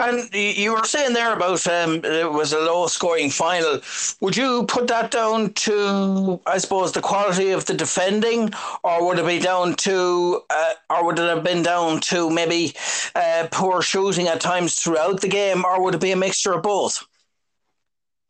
And 0.00 0.28
you 0.34 0.72
were 0.72 0.84
saying 0.84 1.12
there 1.12 1.32
about 1.34 1.64
um, 1.68 2.00
it 2.04 2.32
was 2.32 2.52
a 2.52 2.58
low 2.58 2.88
scoring 2.88 3.30
final. 3.30 3.78
Would 4.20 4.36
you 4.36 4.64
put 4.66 4.88
that 4.88 5.12
down 5.12 5.52
to, 5.52 6.40
I 6.46 6.58
suppose, 6.58 6.90
the 6.90 7.00
quality 7.00 7.52
of 7.52 7.64
the 7.66 7.74
defending, 7.74 8.52
or 8.82 9.06
would 9.06 9.20
it 9.20 9.26
be 9.26 9.38
down 9.38 9.74
to, 9.76 10.42
uh, 10.50 10.72
or 10.90 11.06
would 11.06 11.20
it 11.20 11.28
have 11.28 11.44
been 11.44 11.62
down 11.62 12.00
to 12.02 12.28
maybe 12.28 12.74
uh, 13.14 13.46
poor 13.52 13.82
shooting 13.82 14.26
at 14.26 14.40
times 14.40 14.74
throughout 14.80 15.20
the 15.20 15.28
game, 15.28 15.64
or 15.64 15.80
would 15.84 15.94
it 15.94 16.00
be 16.00 16.10
a 16.10 16.16
mixture 16.16 16.54
of 16.54 16.64
both? 16.64 17.04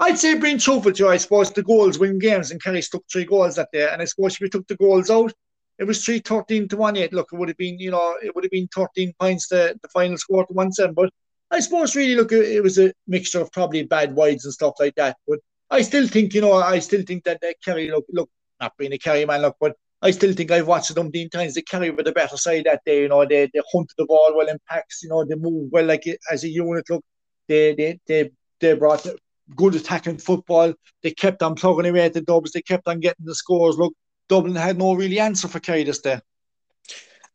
I'd 0.00 0.18
say 0.18 0.38
being 0.38 0.58
truthful 0.58 0.92
to 0.92 1.04
you, 1.04 1.08
I 1.08 1.16
suppose 1.16 1.50
the 1.50 1.62
goals 1.62 1.98
win 1.98 2.18
games, 2.18 2.50
and 2.50 2.62
Kerry 2.62 2.82
took 2.82 3.04
three 3.10 3.24
goals 3.24 3.56
that 3.56 3.70
day. 3.72 3.88
And 3.90 4.02
I 4.02 4.04
suppose 4.04 4.34
if 4.34 4.40
we 4.40 4.50
took 4.50 4.66
the 4.66 4.76
goals 4.76 5.08
out, 5.08 5.32
it 5.78 5.84
was 5.84 6.04
3 6.04 6.18
13 6.20 6.68
to 6.68 6.76
1 6.76 6.96
8. 6.96 7.12
Look, 7.14 7.30
it 7.32 7.36
would 7.36 7.48
have 7.48 7.56
been, 7.56 7.78
you 7.78 7.90
know, 7.90 8.16
it 8.22 8.34
would 8.34 8.44
have 8.44 8.50
been 8.50 8.68
13 8.68 9.14
points 9.18 9.48
the, 9.48 9.78
the 9.82 9.88
final 9.88 10.18
score 10.18 10.46
to 10.46 10.52
1 10.52 10.72
7. 10.72 10.94
But 10.94 11.10
I 11.54 11.60
suppose 11.60 11.94
really 11.94 12.16
look, 12.16 12.32
it 12.32 12.62
was 12.62 12.78
a 12.78 12.92
mixture 13.06 13.40
of 13.40 13.52
probably 13.52 13.84
bad 13.84 14.16
wides 14.16 14.44
and 14.44 14.52
stuff 14.52 14.74
like 14.80 14.96
that. 14.96 15.16
But 15.28 15.38
I 15.70 15.82
still 15.82 16.08
think, 16.08 16.34
you 16.34 16.40
know, 16.40 16.54
I 16.54 16.80
still 16.80 17.02
think 17.02 17.22
that, 17.24 17.40
that 17.42 17.56
Kerry 17.64 17.90
look, 17.92 18.04
look, 18.10 18.28
not 18.60 18.76
being 18.76 18.92
a 18.92 18.98
Kerry 18.98 19.24
man, 19.24 19.42
look, 19.42 19.56
but 19.60 19.76
I 20.02 20.10
still 20.10 20.32
think 20.32 20.50
I've 20.50 20.66
watched 20.66 20.92
them 20.94 21.12
the 21.12 21.28
times. 21.28 21.54
They 21.54 21.62
carry 21.62 21.90
with 21.90 22.06
the 22.06 22.12
better 22.12 22.36
side 22.36 22.64
that 22.64 22.82
day. 22.84 23.02
You 23.02 23.08
know, 23.08 23.24
they 23.24 23.48
they 23.54 23.62
hunted 23.72 23.94
the 23.96 24.04
ball 24.04 24.36
well 24.36 24.48
in 24.48 24.58
packs. 24.68 25.02
You 25.04 25.10
know, 25.10 25.24
they 25.24 25.36
move 25.36 25.70
well 25.70 25.86
like 25.86 26.04
as 26.30 26.42
a 26.42 26.48
unit. 26.48 26.90
Look, 26.90 27.04
they 27.46 27.74
they 27.74 28.00
they 28.06 28.30
they 28.60 28.74
brought 28.74 29.06
good 29.54 29.76
attacking 29.76 30.18
football. 30.18 30.74
They 31.02 31.12
kept 31.12 31.42
on 31.42 31.54
plugging 31.54 31.86
away 31.86 32.04
at 32.06 32.14
the 32.14 32.20
Dubs. 32.20 32.50
They 32.50 32.62
kept 32.62 32.88
on 32.88 33.00
getting 33.00 33.24
the 33.24 33.34
scores. 33.34 33.78
Look, 33.78 33.94
Dublin 34.28 34.56
had 34.56 34.76
no 34.76 34.94
really 34.94 35.20
answer 35.20 35.48
for 35.48 35.60
Kerry 35.60 35.84
this 35.84 36.00
day. 36.00 36.18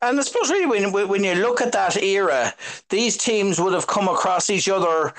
And 0.01 0.17
I 0.17 0.23
suppose 0.23 0.49
really 0.49 0.65
when 0.65 1.09
when 1.09 1.23
you 1.23 1.35
look 1.35 1.61
at 1.61 1.73
that 1.73 2.01
era, 2.01 2.53
these 2.89 3.17
teams 3.17 3.59
would 3.59 3.73
have 3.73 3.87
come 3.87 4.07
across 4.07 4.49
each 4.49 4.69
other, 4.69 5.13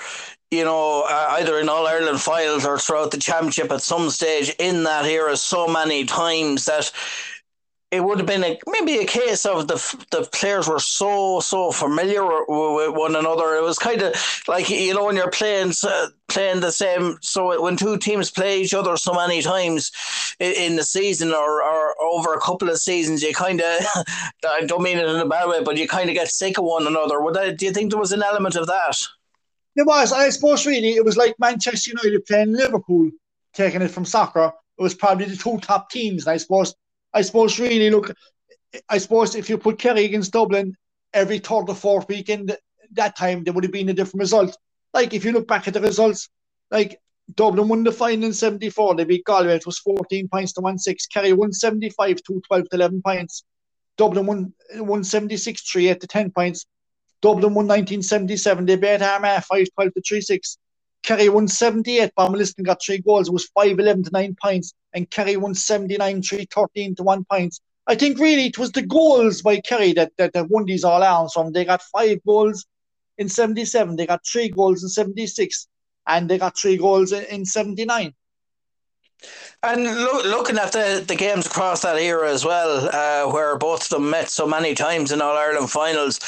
you 0.50 0.64
know, 0.64 1.02
uh, 1.02 1.36
either 1.38 1.58
in 1.58 1.68
All 1.68 1.86
Ireland 1.86 2.20
finals 2.20 2.64
or 2.64 2.78
throughout 2.78 3.10
the 3.10 3.18
championship 3.18 3.70
at 3.70 3.82
some 3.82 4.08
stage 4.08 4.54
in 4.58 4.84
that 4.84 5.04
era 5.04 5.36
so 5.36 5.68
many 5.68 6.06
times 6.06 6.64
that 6.64 6.90
it 7.90 8.04
would 8.04 8.18
have 8.18 8.26
been 8.26 8.44
a, 8.44 8.58
maybe 8.68 8.98
a 8.98 9.04
case 9.04 9.44
of 9.44 9.66
the 9.66 9.74
the 10.12 10.26
players 10.32 10.68
were 10.68 10.78
so 10.78 11.40
so 11.40 11.72
familiar 11.72 12.24
with 12.24 12.94
one 12.94 13.16
another. 13.16 13.56
It 13.56 13.62
was 13.62 13.78
kind 13.78 14.00
of 14.00 14.14
like 14.48 14.70
you 14.70 14.94
know 14.94 15.04
when 15.06 15.16
you're 15.16 15.30
playing 15.30 15.72
uh, 15.86 16.06
playing 16.30 16.60
the 16.60 16.72
same. 16.72 17.18
So 17.20 17.60
when 17.60 17.76
two 17.76 17.98
teams 17.98 18.30
play 18.30 18.60
each 18.60 18.74
other 18.74 18.96
so 18.96 19.12
many 19.12 19.42
times 19.42 19.92
in, 20.38 20.76
the 20.76 20.82
season 20.82 21.32
or, 21.32 21.62
or 21.62 22.02
over 22.02 22.32
a 22.32 22.40
couple 22.40 22.70
of 22.70 22.78
seasons, 22.78 23.22
you 23.22 23.34
kind 23.34 23.60
of 23.60 23.66
I 24.48 24.62
don't 24.66 24.82
mean 24.82 24.98
it 24.98 25.08
in 25.08 25.16
a 25.16 25.26
bad 25.26 25.48
way, 25.48 25.62
but 25.62 25.76
you 25.76 25.86
kind 25.86 26.08
of 26.08 26.14
get 26.14 26.28
sick 26.28 26.58
of 26.58 26.64
one 26.64 26.86
another. 26.86 27.20
I, 27.38 27.50
do 27.50 27.66
you 27.66 27.72
think 27.72 27.90
there 27.90 28.00
was 28.00 28.12
an 28.12 28.22
element 28.22 28.56
of 28.56 28.66
that? 28.68 28.96
There 29.76 29.84
was. 29.84 30.12
I 30.12 30.30
suppose 30.30 30.66
really 30.66 30.90
it 30.90 31.04
was 31.04 31.16
like 31.16 31.34
Manchester 31.38 31.90
United 31.90 32.24
playing 32.26 32.52
Liverpool, 32.52 33.10
taking 33.52 33.82
it 33.82 33.90
from 33.90 34.04
soccer. 34.04 34.52
It 34.78 34.82
was 34.82 34.94
probably 34.94 35.26
the 35.26 35.36
two 35.36 35.58
top 35.58 35.90
teams. 35.90 36.26
I 36.26 36.38
suppose 36.38 36.74
I 37.12 37.22
suppose 37.22 37.58
really 37.58 37.90
look, 37.90 38.14
I 38.88 38.98
suppose 38.98 39.34
if 39.34 39.48
you 39.48 39.58
put 39.58 39.78
Kerry 39.78 40.04
against 40.04 40.32
Dublin 40.32 40.76
every 41.12 41.38
third 41.38 41.68
or 41.68 41.74
fourth 41.74 42.08
weekend, 42.08 42.56
that 42.92 43.16
time 43.16 43.44
there 43.44 43.52
would 43.52 43.64
have 43.64 43.72
been 43.72 43.88
a 43.88 43.94
different 43.94 44.20
result. 44.20 44.56
Like 44.92 45.14
if 45.14 45.24
you 45.24 45.32
look 45.32 45.46
back 45.46 45.68
at 45.68 45.74
the 45.74 45.80
results, 45.80 46.28
like 46.70 47.00
Dublin 47.34 47.68
won 47.68 47.84
the 47.84 47.92
final 47.92 48.26
in 48.26 48.32
74, 48.32 48.96
they 48.96 49.04
beat 49.04 49.24
Galway, 49.24 49.54
it 49.54 49.66
was 49.66 49.78
14 49.78 50.28
points 50.28 50.52
to 50.54 50.60
1 50.60 50.78
6. 50.78 51.06
Kerry 51.06 51.32
won 51.32 51.52
75, 51.52 52.22
2 52.22 52.42
12 52.46 52.68
to 52.68 52.76
11 52.76 53.02
points. 53.02 53.44
Dublin 53.96 54.26
won, 54.26 54.52
won 54.76 55.04
76, 55.04 55.70
3 55.70 55.88
8 55.88 56.00
to 56.00 56.06
10 56.06 56.30
points. 56.30 56.66
Dublin 57.22 57.54
won 57.54 57.66
1977, 57.66 58.64
they 58.64 58.76
beat 58.76 59.02
Armagh 59.02 59.44
5 59.44 59.66
12 59.74 59.94
to 59.94 60.00
3 60.00 60.20
6. 60.20 60.58
Kerry 61.02 61.28
won 61.28 61.48
78. 61.48 62.14
Bomber 62.14 62.38
Liston 62.38 62.64
got 62.64 62.82
three 62.82 62.98
goals. 62.98 63.28
It 63.28 63.32
was 63.32 63.46
5 63.54 63.78
11 63.78 64.04
to 64.04 64.10
9 64.12 64.36
points. 64.42 64.74
And 64.92 65.08
Kerry 65.10 65.36
won 65.36 65.54
79 65.54 66.22
3 66.22 66.46
13 66.52 66.94
to 66.96 67.02
1 67.02 67.24
points. 67.24 67.60
I 67.86 67.94
think 67.94 68.18
really 68.18 68.46
it 68.46 68.58
was 68.58 68.72
the 68.72 68.82
goals 68.82 69.42
by 69.42 69.60
Kerry 69.60 69.92
that, 69.94 70.12
that, 70.18 70.32
that 70.34 70.50
won 70.50 70.64
these 70.64 70.84
all 70.84 71.00
rounds 71.00 71.32
from. 71.32 71.52
They 71.52 71.64
got 71.64 71.82
five 71.82 72.18
goals 72.26 72.66
in 73.20 73.28
77. 73.28 73.96
They 73.96 74.06
got 74.06 74.26
three 74.26 74.48
goals 74.48 74.82
in 74.82 74.88
76. 74.88 75.68
And 76.08 76.28
they 76.28 76.38
got 76.38 76.58
three 76.58 76.76
goals 76.76 77.12
in, 77.12 77.24
in 77.24 77.44
79. 77.44 78.12
And 79.62 79.84
lo- 79.84 80.22
looking 80.24 80.56
at 80.56 80.72
the, 80.72 81.04
the 81.06 81.14
games 81.14 81.46
across 81.46 81.82
that 81.82 81.98
era 81.98 82.32
as 82.32 82.46
well, 82.46 82.88
uh, 82.90 83.30
where 83.30 83.58
both 83.58 83.82
of 83.82 83.88
them 83.90 84.08
met 84.08 84.30
so 84.30 84.46
many 84.46 84.74
times 84.74 85.12
in 85.12 85.20
All 85.20 85.36
Ireland 85.36 85.70
finals, 85.70 86.18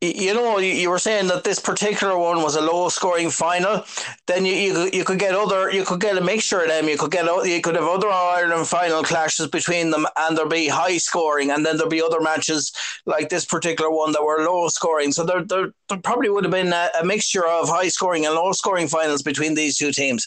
you, 0.00 0.12
you 0.14 0.34
know, 0.34 0.58
you, 0.58 0.72
you, 0.72 0.88
were 0.88 0.98
saying 0.98 1.26
that 1.28 1.44
this 1.44 1.60
particular 1.60 2.16
one 2.16 2.42
was 2.42 2.56
a 2.56 2.62
low 2.62 2.88
scoring 2.88 3.28
final. 3.28 3.84
Then 4.26 4.46
you, 4.46 4.54
you 4.54 4.90
you 4.90 5.04
could 5.04 5.18
get 5.18 5.34
other, 5.34 5.70
you 5.70 5.84
could 5.84 6.00
get 6.00 6.16
a 6.16 6.22
mixture 6.22 6.62
of 6.62 6.68
them. 6.68 6.88
You 6.88 6.96
could 6.96 7.10
get 7.10 7.26
you 7.46 7.60
could 7.60 7.74
have 7.74 7.84
other 7.84 8.08
All 8.08 8.34
Ireland 8.34 8.66
final 8.66 9.02
clashes 9.02 9.48
between 9.48 9.90
them, 9.90 10.06
and 10.16 10.34
there'd 10.34 10.48
be 10.48 10.68
high 10.68 10.96
scoring, 10.96 11.50
and 11.50 11.66
then 11.66 11.76
there'd 11.76 11.90
be 11.90 12.00
other 12.00 12.22
matches 12.22 12.72
like 13.04 13.28
this 13.28 13.44
particular 13.44 13.90
one 13.90 14.12
that 14.12 14.24
were 14.24 14.46
low 14.46 14.68
scoring. 14.68 15.12
So 15.12 15.24
there 15.24 15.44
there, 15.44 15.72
there 15.90 15.98
probably 15.98 16.30
would 16.30 16.44
have 16.44 16.52
been 16.52 16.72
a, 16.72 16.88
a 16.98 17.04
mixture 17.04 17.46
of 17.46 17.68
high 17.68 17.88
scoring 17.88 18.24
and 18.24 18.34
low 18.34 18.52
scoring 18.52 18.88
finals 18.88 19.22
between 19.22 19.54
these 19.54 19.76
two 19.76 19.92
teams. 19.92 20.26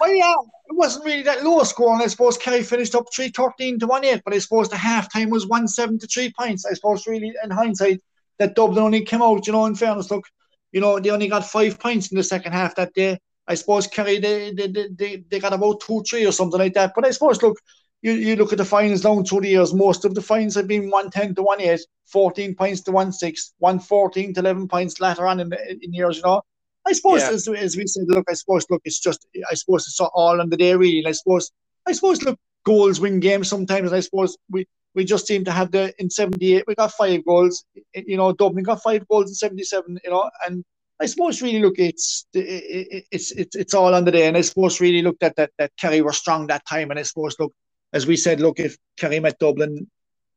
Well, 0.00 0.14
yeah, 0.14 0.34
it 0.66 0.76
wasn't 0.76 1.04
really 1.04 1.22
that 1.22 1.44
low 1.44 1.62
scoring. 1.62 2.02
I 2.02 2.06
suppose 2.06 2.36
Kerry 2.36 2.62
finished 2.62 2.94
up 2.94 3.06
3 3.14 3.28
13 3.28 3.78
to 3.78 3.86
1 3.86 4.04
8, 4.04 4.22
but 4.24 4.34
I 4.34 4.38
suppose 4.38 4.68
the 4.68 4.76
half 4.76 5.12
time 5.12 5.30
was 5.30 5.46
1 5.46 5.68
7 5.68 5.98
to 5.98 6.06
3 6.06 6.32
points. 6.38 6.66
I 6.66 6.74
suppose, 6.74 7.06
really, 7.06 7.32
in 7.42 7.50
hindsight, 7.50 8.02
that 8.38 8.54
Dublin 8.54 8.84
only 8.84 9.02
came 9.02 9.22
out, 9.22 9.46
you 9.46 9.52
know, 9.52 9.66
in 9.66 9.74
fairness, 9.74 10.10
look, 10.10 10.26
you 10.72 10.80
know, 10.80 10.98
they 11.00 11.10
only 11.10 11.28
got 11.28 11.46
five 11.46 11.78
points 11.78 12.10
in 12.10 12.16
the 12.16 12.22
second 12.22 12.52
half 12.52 12.74
that 12.74 12.92
day. 12.92 13.18
I 13.48 13.54
suppose 13.54 13.86
Kerry, 13.86 14.18
they, 14.18 14.52
they, 14.52 14.68
they, 14.68 15.24
they 15.30 15.40
got 15.40 15.52
about 15.52 15.80
2 15.80 16.02
3 16.08 16.26
or 16.26 16.32
something 16.32 16.58
like 16.58 16.74
that. 16.74 16.92
But 16.94 17.06
I 17.06 17.10
suppose, 17.12 17.40
look, 17.42 17.58
you, 18.02 18.12
you 18.12 18.36
look 18.36 18.52
at 18.52 18.58
the 18.58 18.64
finals 18.64 19.00
down 19.00 19.24
through 19.24 19.40
the 19.40 19.48
years, 19.48 19.72
most 19.72 20.04
of 20.04 20.14
the 20.14 20.20
finals 20.20 20.54
have 20.56 20.68
been 20.68 20.90
110 20.90 21.34
to 21.36 21.42
1 21.42 21.60
8, 21.60 21.80
14 22.06 22.54
points 22.54 22.80
to 22.82 22.92
1 22.92 23.12
6, 23.12 23.54
114 23.58 24.34
to 24.34 24.40
11 24.40 24.68
points 24.68 25.00
later 25.00 25.26
on 25.26 25.40
in, 25.40 25.52
in 25.82 25.92
years, 25.92 26.16
you 26.16 26.22
know. 26.24 26.42
I 26.86 26.92
suppose, 26.92 27.22
yeah. 27.22 27.30
as, 27.30 27.48
as 27.48 27.76
we 27.76 27.86
said, 27.86 28.04
look, 28.08 28.26
I 28.28 28.34
suppose, 28.34 28.66
look, 28.70 28.82
it's 28.84 29.00
just, 29.00 29.26
I 29.50 29.54
suppose 29.54 29.86
it's 29.86 30.00
all 30.00 30.40
on 30.40 30.50
the 30.50 30.56
day, 30.56 30.74
really. 30.74 30.98
And 30.98 31.08
I 31.08 31.12
suppose, 31.12 31.50
I 31.86 31.92
suppose, 31.92 32.22
look, 32.22 32.38
goals 32.64 33.00
win 33.00 33.20
games 33.20 33.48
sometimes. 33.48 33.92
I 33.92 34.00
suppose 34.00 34.36
we, 34.50 34.66
we 34.94 35.04
just 35.04 35.26
seem 35.26 35.44
to 35.44 35.52
have 35.52 35.70
the 35.72 35.94
in 35.98 36.10
78, 36.10 36.64
we 36.66 36.74
got 36.74 36.92
five 36.92 37.24
goals. 37.24 37.64
You 37.94 38.16
know, 38.16 38.32
Dublin 38.32 38.64
got 38.64 38.82
five 38.82 39.06
goals 39.08 39.30
in 39.30 39.34
77, 39.34 39.98
you 40.02 40.10
know, 40.10 40.30
and 40.46 40.64
I 40.98 41.06
suppose 41.06 41.42
really 41.42 41.60
look, 41.60 41.78
it's 41.78 42.26
it's 42.32 43.30
it's 43.32 43.54
it's 43.54 43.74
all 43.74 43.94
on 43.94 44.04
the 44.04 44.10
day. 44.10 44.26
And 44.26 44.36
I 44.36 44.40
suppose 44.40 44.80
really 44.80 45.02
look 45.02 45.18
that 45.18 45.36
that, 45.36 45.50
that 45.58 45.72
Kerry 45.76 46.00
were 46.00 46.12
strong 46.12 46.46
that 46.46 46.66
time. 46.66 46.90
And 46.90 46.98
I 46.98 47.02
suppose, 47.02 47.36
look, 47.38 47.52
as 47.92 48.06
we 48.06 48.16
said, 48.16 48.40
look, 48.40 48.58
if 48.58 48.76
Kerry 48.96 49.20
met 49.20 49.38
Dublin 49.38 49.90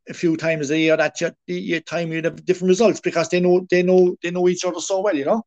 a 0.10 0.14
few 0.14 0.36
times 0.36 0.70
a 0.70 0.78
year, 0.78 0.98
that 0.98 1.16
your 1.48 1.80
time 1.80 2.12
you'd 2.12 2.26
have 2.26 2.44
different 2.44 2.70
results 2.70 3.00
because 3.00 3.30
they 3.30 3.40
know 3.40 3.66
they 3.70 3.84
know 3.84 4.18
they 4.22 4.32
know 4.32 4.50
each 4.50 4.66
other 4.66 4.82
so 4.82 5.00
well, 5.00 5.16
you 5.16 5.26
know. 5.26 5.44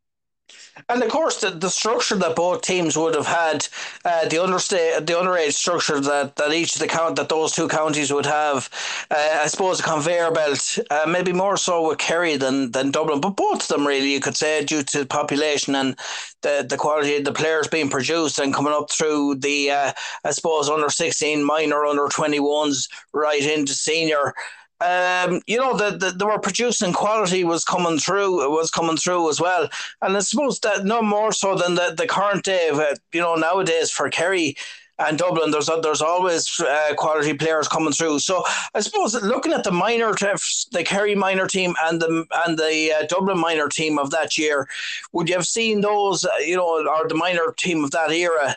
And 0.89 1.03
of 1.03 1.11
course, 1.11 1.41
the, 1.41 1.51
the 1.51 1.69
structure 1.69 2.17
that 2.17 2.35
both 2.35 2.63
teams 2.63 2.97
would 2.97 3.15
have 3.15 3.27
had, 3.27 3.69
uh, 4.05 4.27
the 4.29 4.43
understate, 4.43 5.07
the 5.07 5.13
underage 5.13 5.53
structure 5.53 6.01
that, 6.01 6.37
that 6.37 6.53
each 6.53 6.75
of 6.75 6.81
the 6.81 6.89
count 6.89 7.17
that 7.17 7.29
those 7.29 7.53
two 7.53 7.69
counties 7.69 8.13
would 8.13 8.27
have, 8.27 8.71
uh, 9.11 9.41
I 9.43 9.47
suppose 9.49 9.81
a 9.81 9.83
conveyor 9.83 10.31
belt, 10.31 10.79
uh, 10.91 11.05
maybe 11.07 11.33
more 11.33 11.59
so 11.59 11.89
with 11.89 11.99
Kerry 11.99 12.37
than 12.37 12.71
than 12.73 12.91
Dublin, 12.91 13.21
but 13.21 13.37
both 13.37 13.63
of 13.63 13.69
them 13.69 13.87
really, 13.87 14.13
you 14.13 14.21
could 14.21 14.37
say, 14.37 14.65
due 14.65 14.83
to 14.83 15.05
population 15.05 15.75
and 15.75 15.97
the, 16.41 16.67
the 16.69 16.79
quality 16.79 17.17
of 17.17 17.25
the 17.25 17.33
players 17.33 17.69
being 17.69 17.91
produced 17.91 18.39
and 18.39 18.55
coming 18.55 18.73
up 18.73 18.91
through 18.91 19.37
the, 19.37 19.71
uh, 19.71 19.93
I 20.25 20.31
suppose, 20.31 20.71
under 20.71 20.89
sixteen, 20.89 21.45
minor, 21.45 21.85
under 21.85 22.09
twenty 22.09 22.41
ones, 22.41 22.89
right 23.13 23.43
into 23.43 23.75
senior 23.75 24.35
um, 24.83 25.41
you 25.47 25.57
know, 25.57 25.77
the, 25.77 25.97
the, 25.97 26.11
they 26.11 26.25
were 26.25 26.39
producing 26.39 26.93
quality 26.93 27.45
was 27.45 27.65
coming 27.65 27.99
through, 27.99 28.51
was 28.51 28.71
coming 28.71 28.97
through 28.97 29.31
as 29.31 29.41
well. 29.41 29.69
And 30.01 30.17
I 30.17 30.21
suppose 30.21 30.61
that 30.61 30.85
no 30.85 31.03
more 31.03 31.33
so 31.33 31.55
than 31.55 31.75
the, 31.75 31.95
the 31.97 32.07
current 32.07 32.45
day, 32.45 32.69
of, 32.69 32.79
uh, 32.79 32.95
you 33.13 33.21
know, 33.21 33.35
nowadays 33.35 33.91
for 33.91 34.11
Kerry 34.11 34.57
and 34.99 35.19
Dublin, 35.19 35.51
there's 35.51 35.71
there's 35.83 36.03
always 36.03 36.61
uh, 36.61 36.95
quality 36.97 37.35
players 37.35 37.67
coming 37.67 37.93
through. 37.93 38.19
So 38.21 38.45
I 38.75 38.81
suppose 38.81 39.15
looking 39.23 39.53
at 39.53 39.65
the 39.65 39.73
minor, 39.73 40.13
the 40.13 40.85
Kerry 40.85 41.15
minor 41.15 41.47
team 41.47 41.75
and 41.85 42.01
the 42.01 42.27
and 42.45 42.59
the 42.59 42.93
uh, 42.93 43.07
Dublin 43.07 43.39
minor 43.39 43.69
team 43.69 43.99
of 43.99 44.11
that 44.11 44.37
year, 44.37 44.69
would 45.13 45.29
you 45.29 45.35
have 45.35 45.47
seen 45.47 45.81
those, 45.81 46.25
uh, 46.25 46.31
you 46.41 46.57
know, 46.57 46.87
or 46.87 47.09
the 47.09 47.15
minor 47.15 47.53
team 47.57 47.85
of 47.85 47.91
that 47.93 48.11
era? 48.13 48.57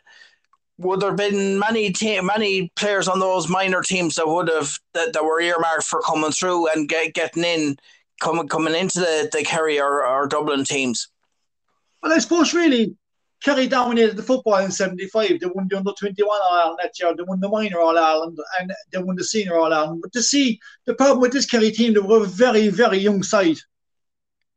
Would 0.77 0.99
there 0.99 1.09
have 1.09 1.17
been 1.17 1.57
many 1.57 1.91
te- 1.91 2.21
many 2.21 2.71
players 2.75 3.07
on 3.07 3.19
those 3.19 3.47
minor 3.47 3.81
teams 3.81 4.15
that 4.15 4.27
would 4.27 4.49
have 4.49 4.77
that, 4.93 5.13
that 5.13 5.23
were 5.23 5.39
earmarked 5.39 5.83
for 5.83 6.01
coming 6.01 6.31
through 6.31 6.71
and 6.71 6.89
get, 6.89 7.13
getting 7.13 7.43
in 7.43 7.77
coming 8.19 8.47
coming 8.47 8.75
into 8.75 8.99
the, 8.99 9.29
the 9.31 9.43
Kerry 9.43 9.79
or, 9.79 10.05
or 10.05 10.27
Dublin 10.27 10.65
teams? 10.65 11.07
Well, 12.03 12.13
I 12.13 12.19
suppose 12.19 12.53
really 12.53 12.95
Kerry 13.43 13.67
dominated 13.67 14.17
the 14.17 14.23
football 14.23 14.57
in 14.57 14.71
75. 14.71 15.39
They 15.39 15.45
won 15.45 15.67
the 15.69 15.77
under 15.77 15.91
21 15.91 16.27
All 16.27 16.53
Ireland 16.53 16.79
that 16.81 16.99
year. 16.99 17.15
They 17.15 17.23
won 17.23 17.39
the 17.39 17.49
minor 17.49 17.79
All 17.79 17.97
Ireland 17.97 18.37
and 18.59 18.73
they 18.91 18.97
won 18.97 19.15
the 19.15 19.23
senior 19.23 19.57
All 19.57 19.73
Ireland. 19.73 20.01
But 20.01 20.13
to 20.13 20.23
see 20.23 20.59
the 20.85 20.93
problem 20.95 21.19
with 21.19 21.31
this 21.31 21.45
Kerry 21.45 21.71
team, 21.71 21.93
they 21.93 21.99
were 21.99 22.23
a 22.23 22.27
very, 22.27 22.69
very 22.69 22.97
young 22.97 23.23
side. 23.23 23.57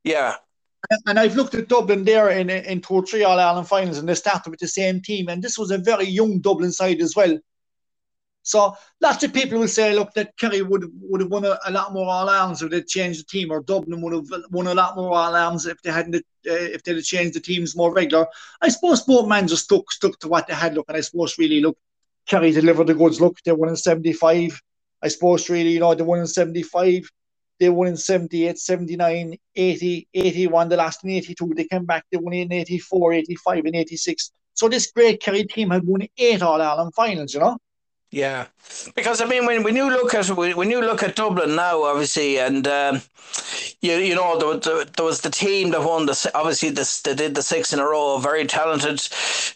Yeah. 0.05 0.37
And 1.07 1.19
I've 1.19 1.37
looked 1.37 1.55
at 1.55 1.69
Dublin 1.69 2.05
there 2.05 2.31
in 2.31 2.51
in 2.51 2.81
two 2.81 2.95
or 2.95 3.05
three 3.05 3.25
All 3.25 3.39
Ireland 3.39 3.69
finals, 3.69 3.99
and 3.99 4.09
they 4.09 4.15
started 4.15 4.51
with 4.51 4.61
the 4.61 4.69
same 4.69 5.01
team. 5.01 5.29
And 5.29 5.43
this 5.43 5.59
was 5.59 5.71
a 5.71 5.79
very 5.79 6.07
young 6.07 6.41
Dublin 6.41 6.73
side 6.73 7.01
as 7.01 7.17
well. 7.17 7.39
So 8.49 8.75
lots 9.03 9.23
of 9.25 9.35
people 9.35 9.59
will 9.59 9.69
say, 9.69 9.95
look, 9.95 10.15
that 10.15 10.35
Kerry 10.39 10.63
would 10.63 10.91
would 11.03 11.21
have 11.21 11.31
won 11.31 11.45
a, 11.45 11.59
a 11.67 11.71
lot 11.71 11.93
more 11.93 12.09
All 12.09 12.31
Irelands 12.31 12.63
if 12.63 12.71
they'd 12.71 12.87
changed 12.87 13.21
the 13.21 13.25
team, 13.25 13.51
or 13.51 13.61
Dublin 13.61 14.01
would 14.01 14.15
have 14.15 14.43
won 14.51 14.69
a 14.69 14.75
lot 14.75 14.97
more 14.97 15.13
All 15.13 15.35
Irelands 15.35 15.67
if 15.67 15.83
they 15.83 15.91
hadn't 15.91 16.15
uh, 16.15 16.21
if 16.47 16.83
they'd 16.83 17.03
changed 17.03 17.35
the 17.35 17.41
teams 17.41 17.77
more 17.77 17.93
regular. 17.93 18.27
I 18.63 18.71
suppose 18.71 19.03
both 19.03 19.29
managers 19.29 19.65
stuck 19.65 19.93
stuck 19.93 20.19
to 20.21 20.29
what 20.29 20.47
they 20.47 20.55
had. 20.55 20.75
Look, 20.75 20.87
and 20.89 20.97
I 20.97 21.01
suppose 21.03 21.37
really 21.37 21.61
look, 21.61 21.77
Kerry 22.27 22.53
delivered 22.53 22.87
the 22.87 22.95
goods. 22.95 23.21
Look, 23.21 23.39
they 23.43 23.53
won 23.53 23.69
in 23.69 23.77
'75. 23.77 24.63
I 25.03 25.09
suppose 25.09 25.51
really, 25.51 25.73
you 25.73 25.81
know, 25.81 25.95
they 25.95 26.05
won 26.05 26.21
in 26.21 26.27
'75. 26.27 27.11
They 27.59 27.69
won 27.69 27.89
in 27.89 27.97
78, 27.97 28.59
79, 28.59 29.37
80, 29.55 30.09
81, 30.15 30.69
the 30.69 30.77
last 30.77 31.05
in 31.05 31.11
82. 31.11 31.53
They 31.55 31.65
came 31.65 31.85
back, 31.85 32.05
they 32.11 32.19
won 32.19 32.35
in 32.35 32.53
84, 32.53 33.13
85, 33.15 33.65
and 33.65 33.77
86. 33.77 34.31
So 34.55 34.69
this 34.69 34.91
great 34.91 35.21
Kerry 35.21 35.45
team 35.45 35.71
had 35.71 35.85
won 35.85 36.07
eight 36.17 36.43
All 36.43 36.61
Ireland 36.61 36.95
finals, 36.95 37.35
you 37.35 37.41
know? 37.41 37.59
Yeah, 38.11 38.47
because 38.97 39.21
I 39.21 39.27
mean, 39.27 39.45
when, 39.45 39.63
when 39.63 39.77
you 39.77 39.91
look 39.91 40.15
at 40.15 40.31
when 40.31 40.71
you 40.71 40.81
look 40.81 41.03
at 41.03 41.15
Dublin 41.15 41.55
now, 41.55 41.83
obviously, 41.83 42.39
and 42.39 42.67
um, 42.67 43.03
you 43.83 43.97
you 43.97 44.15
know 44.15 44.39
there, 44.39 44.59
there, 44.59 44.85
there, 44.87 45.05
was 45.05 45.21
the 45.21 45.31
team 45.31 45.73
that 45.73 45.85
won 45.85 46.07
the 46.07 46.31
obviously 46.35 46.71
this 46.71 47.03
they 47.03 47.15
did 47.15 47.35
the 47.35 47.43
six 47.43 47.75
in 47.75 47.81
a 47.81 47.85
row, 47.85 48.17
a 48.17 48.21
very 48.21 48.47
talented 48.47 49.07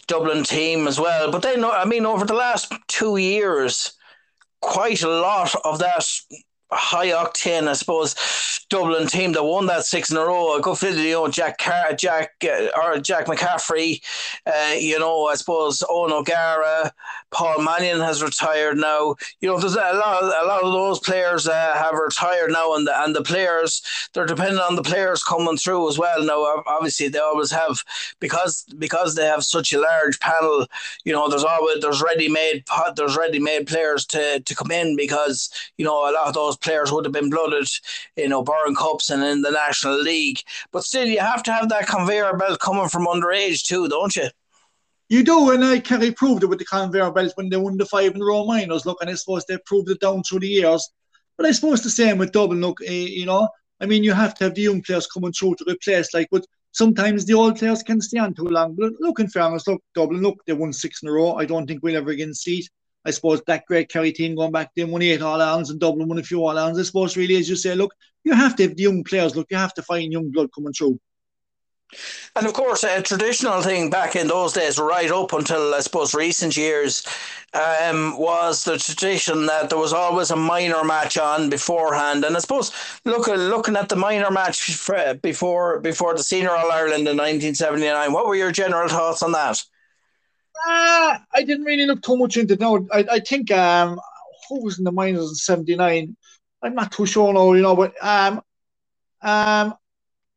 Dublin 0.07 0.45
team 0.45 0.87
as 0.87 1.01
well. 1.01 1.33
But 1.33 1.41
then 1.41 1.65
I 1.65 1.87
mean, 1.87 2.05
over 2.05 2.27
the 2.27 2.35
last 2.35 2.71
two 2.89 3.17
years, 3.17 3.95
quite 4.61 5.03
a 5.03 5.09
lot 5.09 5.55
of 5.65 5.79
that 5.79 6.07
high 6.73 7.09
octane, 7.09 7.69
I 7.69 7.75
suppose, 7.75 8.15
Dublin 8.69 9.07
team 9.07 9.33
that 9.33 9.45
won 9.45 9.67
that 9.67 9.85
six 9.85 10.11
in 10.11 10.17
a 10.17 10.25
row. 10.25 10.57
A 10.57 10.61
good 10.61 10.79
fit, 10.79 10.97
you 10.97 11.13
know, 11.13 11.29
Jack 11.29 11.59
Car- 11.59 11.93
Jack 11.93 12.31
uh, 12.45 12.69
or 12.81 12.99
Jack 12.99 13.27
McCaffrey, 13.27 14.01
uh, 14.47 14.75
you 14.79 14.99
know, 14.99 15.27
I 15.27 15.35
suppose 15.35 15.81
Eoghan 15.81 16.13
O'Gara, 16.13 16.93
Paul 17.33 17.63
Mannion 17.63 18.01
has 18.01 18.23
retired 18.23 18.79
now. 18.79 19.17
You 19.41 19.49
know, 19.49 19.59
there's 19.59 19.75
a 19.75 19.79
lot, 19.79 20.23
of, 20.23 20.29
a 20.29 20.47
lot 20.47 20.63
of 20.63 20.73
those 20.73 21.01
players 21.01 21.47
uh, 21.47 21.73
have 21.75 21.95
retired 21.95 22.51
now, 22.51 22.75
and 22.75 22.87
the 22.87 23.03
and 23.03 23.15
the 23.15 23.23
players 23.23 23.83
they're 24.13 24.27
dependent 24.27 24.61
on 24.61 24.77
the 24.77 24.83
players 24.83 25.23
coming 25.23 25.57
through 25.57 25.89
as 25.89 25.99
well. 25.99 26.23
Now, 26.25 26.63
obviously, 26.67 27.09
they 27.09 27.19
always 27.19 27.51
have 27.51 27.83
because 28.21 28.65
because 28.79 29.15
they 29.15 29.27
have 29.27 29.45
such 29.45 29.73
a 29.73 29.81
large 29.81 30.19
panel. 30.21 30.67
You 31.05 31.13
know, 31.13 31.29
there's 31.29 31.45
always 31.45 31.81
there's 31.81 32.03
ready 32.03 32.29
made 32.29 32.65
there's 32.97 33.17
ready 33.17 33.39
made 33.39 33.67
players 33.67 34.07
to 34.07 34.41
to 34.41 34.55
come 34.55 34.71
in 34.71 34.97
because 34.97 35.51
you 35.77 35.85
know 35.85 36.11
a 36.11 36.13
lot 36.13 36.29
of 36.29 36.35
those 36.35 36.57
players 36.63 36.93
would 36.93 37.05
have 37.05 37.13
been 37.13 37.31
blooded 37.31 37.69
in 38.17 38.33
O'Byrne 38.33 38.75
Cups 38.77 39.11
and 39.11 39.23
in 39.23 39.43
the 39.43 39.51
National 39.51 40.01
League. 40.01 40.41
But 40.73 40.85
still, 40.85 41.07
you 41.07 41.21
have 41.21 41.43
to 41.45 41.53
have 41.53 41.69
that 41.69 41.87
conveyor 41.87 42.37
belt 42.37 42.61
coming 42.61 42.89
from 42.89 43.07
underage 43.07 43.63
too, 43.63 43.89
don't 43.89 44.15
you? 44.17 44.29
You 45.09 45.23
do, 45.23 45.51
and 45.51 45.65
I 45.65 45.81
Kerry 45.81 46.11
proved 46.13 46.43
it 46.43 46.47
with 46.47 46.59
the 46.59 46.65
conveyor 46.65 47.13
belt 47.13 47.33
when 47.35 47.51
they 47.51 47.59
won 47.59 47.77
the 47.77 47.85
five 47.85 48.15
in 48.15 48.23
a 48.23 48.25
row 48.25 48.47
minors. 48.47 48.87
Look, 48.87 49.03
and 49.03 49.11
I 49.11 49.15
suppose 49.15 49.45
they 49.45 49.59
proved 49.67 49.91
it 49.91 50.01
down 50.01 50.23
through 50.23 50.41
the 50.41 50.49
years. 50.49 50.89
But 51.37 51.47
I 51.47 51.53
suppose 51.53 51.83
the 51.83 51.91
same 51.91 52.19
with 52.19 52.33
Dublin. 52.33 52.61
Look, 52.61 52.81
eh, 52.87 52.91
you 52.91 53.27
know, 53.27 53.49
I 53.81 53.87
mean, 53.87 54.05
you 54.05 54.13
have 54.13 54.35
to 54.37 54.45
have 54.45 54.55
the 54.55 54.63
young 54.63 54.81
players 54.81 55.07
coming 55.07 55.33
through 55.33 55.57
to 55.57 55.65
replace. 55.69 56.15
Like, 56.15 56.29
but 56.31 56.47
sometimes 56.71 57.25
the 57.25 57.35
old 57.35 57.59
players 57.59 57.83
can 57.83 58.01
stand 58.01 58.37
too 58.37 58.45
long. 58.45 58.75
But 58.75 58.93
look, 59.01 59.21
in 59.21 59.29
fairness, 59.29 59.67
look, 59.67 59.83
Dublin, 59.95 60.23
look, 60.23 60.39
they 60.47 60.53
won 60.53 60.73
six 60.73 61.03
in 61.03 61.09
a 61.09 61.13
row. 61.13 61.35
I 61.35 61.45
don't 61.45 61.67
think 61.67 61.83
we'll 61.83 61.97
ever 61.97 62.11
again 62.11 62.33
see 62.33 62.61
it. 62.61 62.69
I 63.05 63.11
suppose 63.11 63.43
that 63.47 63.67
great 63.67 63.89
Kerry 63.89 64.13
team 64.13 64.37
going 64.37 64.53
back, 64.53 64.71
they 64.75 64.85
won 64.85 65.03
eight 65.03 65.23
All 65.23 65.41
Irelands 65.41 65.71
and 65.71 65.81
Dublin 65.81 66.09
won 66.09 66.19
a 66.19 66.23
few 66.23 66.41
All 66.41 66.57
Irelands. 66.57 66.79
I 66.79 66.83
suppose 66.85 67.17
really, 67.17 67.37
as 67.37 67.49
you 67.49 67.57
say, 67.57 67.75
look, 67.75 67.95
you 68.25 68.33
have 68.35 68.57
to 68.57 68.65
have 68.65 68.77
the 68.77 68.83
young 68.83 69.03
players. 69.05 69.35
Look, 69.35 69.49
you 69.51 69.57
have 69.57 69.75
to 69.75 69.83
find 69.83 70.13
young 70.13 70.31
blood 70.31 70.51
coming 70.55 70.73
through. 70.73 71.01
And 72.35 72.47
of 72.47 72.55
course, 72.55 72.85
a 72.85 73.03
traditional 73.03 73.61
thing 73.61 73.91
back 73.91 74.17
in 74.17 74.27
those 74.27 74.55
days, 74.55 74.79
right 74.79 75.11
up 75.11 75.33
until 75.33 75.75
I 75.75 75.81
suppose 75.81 76.15
recent 76.15 76.57
years, 76.57 77.07
um, 77.53 78.17
was 78.19 78.65
the 78.65 78.79
tradition 78.79 79.47
that 79.47 79.69
there 79.69 79.79
was 79.79 79.93
always 79.93 80.31
a 80.31 80.37
minor 80.37 80.83
match 80.85 81.19
on 81.19 81.51
beforehand. 81.51 82.25
And 82.25 82.35
I 82.35 82.41
suppose 82.41 82.73
look, 83.05 83.27
looking 83.27 83.77
at 83.77 83.91
the 83.91 83.97
minor 83.97 84.31
match 84.31 84.67
before 85.21 85.81
before 85.81 86.15
the 86.15 86.23
Senior 86.23 86.53
All 86.53 86.73
Ireland 86.73 87.07
in 87.09 87.17
1979, 87.19 88.13
what 88.13 88.27
were 88.27 88.37
your 88.37 88.53
general 88.53 88.89
thoughts 88.89 89.23
on 89.23 89.33
that? 89.33 89.63
Uh, 90.67 91.19
I 91.35 91.43
didn't 91.43 91.65
really 91.65 91.87
look 91.87 92.03
too 92.03 92.17
much 92.17 92.37
into 92.37 92.55
it. 92.55 92.61
No, 92.61 92.87
I, 92.93 93.05
I 93.11 93.19
think 93.21 93.51
um, 93.51 93.99
who 94.49 94.65
was 94.65 94.79
in 94.79 94.85
the 94.85 94.93
minors 94.93 95.29
in 95.31 95.35
'79? 95.35 96.17
I'm 96.63 96.75
not 96.75 96.93
too 96.93 97.07
sure 97.07 97.33
now, 97.33 97.53
you 97.53 97.63
know, 97.63 97.75
but 97.75 97.95
um, 98.03 98.37
um, 99.23 99.75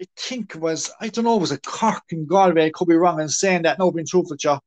I 0.02 0.06
think 0.18 0.56
it 0.56 0.62
was 0.62 0.92
I 1.00 1.10
don't 1.10 1.26
know, 1.26 1.38
it 1.38 1.42
was 1.42 1.52
a 1.52 1.60
Cork 1.60 2.04
and 2.12 2.28
Galway. 2.28 2.66
I 2.66 2.72
could 2.72 2.88
be 2.88 2.96
wrong 2.96 3.20
in 3.22 3.30
saying 3.30 3.64
that. 3.64 3.80
No, 3.80 3.92
being 3.92 4.08
truthful, 4.08 4.38
Joe. 4.38 4.60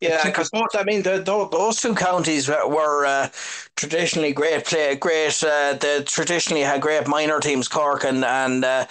Yeah, 0.00 0.24
because 0.24 0.48
both, 0.48 0.74
I 0.74 0.84
mean, 0.84 1.02
the, 1.02 1.18
the, 1.18 1.48
those 1.48 1.80
two 1.80 1.94
counties 1.94 2.48
were 2.48 3.04
uh, 3.04 3.28
traditionally 3.76 4.32
great 4.32 4.64
play, 4.64 4.94
great. 4.96 5.42
Uh, 5.42 5.74
they 5.74 6.02
traditionally 6.04 6.62
had 6.62 6.80
great 6.80 7.06
minor 7.06 7.38
teams, 7.40 7.68
Cork 7.68 8.04
and 8.04 8.24
and 8.24 8.64
uh, 8.64 8.86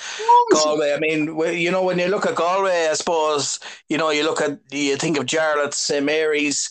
Galway. 0.52 0.94
I 0.94 1.00
mean, 1.00 1.36
you 1.56 1.72
know, 1.72 1.84
when 1.84 2.00
you 2.00 2.08
look 2.08 2.26
at 2.26 2.36
Galway, 2.36 2.88
I 2.90 2.94
suppose 2.94 3.60
you 3.88 3.98
know 3.98 4.10
you 4.10 4.24
look 4.24 4.42
at 4.42 4.60
you 4.72 4.98
think 4.98 5.18
of 5.18 5.26
Jarlath, 5.26 5.74
St 5.74 6.06
Mary's, 6.06 6.70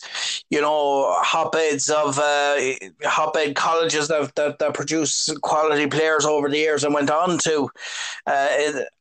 you 0.49 0.61
know, 0.61 1.13
hotbeds 1.21 1.89
of 1.89 2.17
uh, 2.17 2.55
hotbed 3.03 3.55
colleges 3.55 4.07
that, 4.09 4.35
that 4.35 4.59
that 4.59 4.73
produce 4.73 5.29
quality 5.41 5.87
players 5.87 6.25
over 6.25 6.49
the 6.49 6.57
years 6.57 6.83
and 6.83 6.93
went 6.93 7.09
on 7.09 7.37
to 7.39 7.69
uh, 8.25 8.47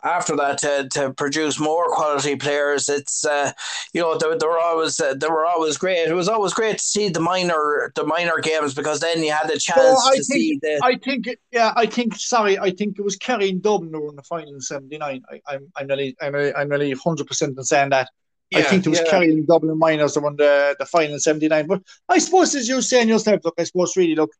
after 0.04 0.36
that 0.36 0.58
to, 0.58 0.88
to 0.90 1.12
produce 1.14 1.58
more 1.58 1.86
quality 1.90 2.36
players. 2.36 2.88
It's 2.88 3.24
uh, 3.24 3.52
you 3.92 4.00
know 4.00 4.16
they 4.16 4.46
were 4.46 4.58
always 4.60 5.00
uh, 5.00 5.14
they 5.28 5.32
were 5.32 5.46
always 5.46 5.76
great. 5.76 6.08
It 6.08 6.14
was 6.14 6.28
always 6.28 6.54
great 6.54 6.78
to 6.78 6.84
see 6.84 7.08
the 7.08 7.20
minor 7.20 7.92
the 7.94 8.04
minor 8.04 8.38
games 8.40 8.74
because 8.74 9.00
then 9.00 9.22
you 9.22 9.30
had 9.30 9.48
the 9.48 9.58
chance 9.58 9.78
well, 9.78 10.10
to 10.10 10.12
think, 10.12 10.24
see 10.24 10.58
the. 10.62 10.80
I 10.82 10.96
think 10.96 11.28
yeah, 11.52 11.72
I 11.76 11.86
think 11.86 12.16
sorry, 12.16 12.58
I 12.58 12.70
think 12.70 12.98
it 12.98 13.02
was 13.02 13.16
Kerry 13.16 13.50
and 13.50 13.62
Dublin 13.62 13.92
who 13.92 14.00
were 14.00 14.10
in 14.10 14.16
the 14.16 14.22
final 14.22 14.54
in 14.54 14.60
'79. 14.60 15.22
I'm 15.46 15.72
I'm 15.76 15.86
really 15.86 16.16
I'm 16.20 16.32
really, 16.32 16.54
I'm 16.54 16.68
really 16.68 16.92
hundred 16.92 17.26
percent 17.26 17.58
in 17.58 17.64
saying 17.64 17.90
that. 17.90 18.08
Yeah, 18.50 18.60
I 18.60 18.62
think 18.62 18.86
it 18.86 18.90
was 18.90 19.00
yeah. 19.00 19.10
Kerry 19.10 19.30
and 19.30 19.46
Dublin 19.46 19.78
minors 19.78 20.14
that 20.14 20.22
won 20.22 20.36
the 20.36 20.74
the 20.78 20.86
final 20.86 21.14
in 21.14 21.20
'79. 21.20 21.66
But 21.66 21.82
I 22.08 22.18
suppose 22.18 22.54
as 22.54 22.68
you're 22.68 22.82
saying 22.82 23.08
yourself, 23.08 23.44
look, 23.44 23.54
I 23.58 23.64
suppose 23.64 23.96
really 23.96 24.14
look. 24.14 24.30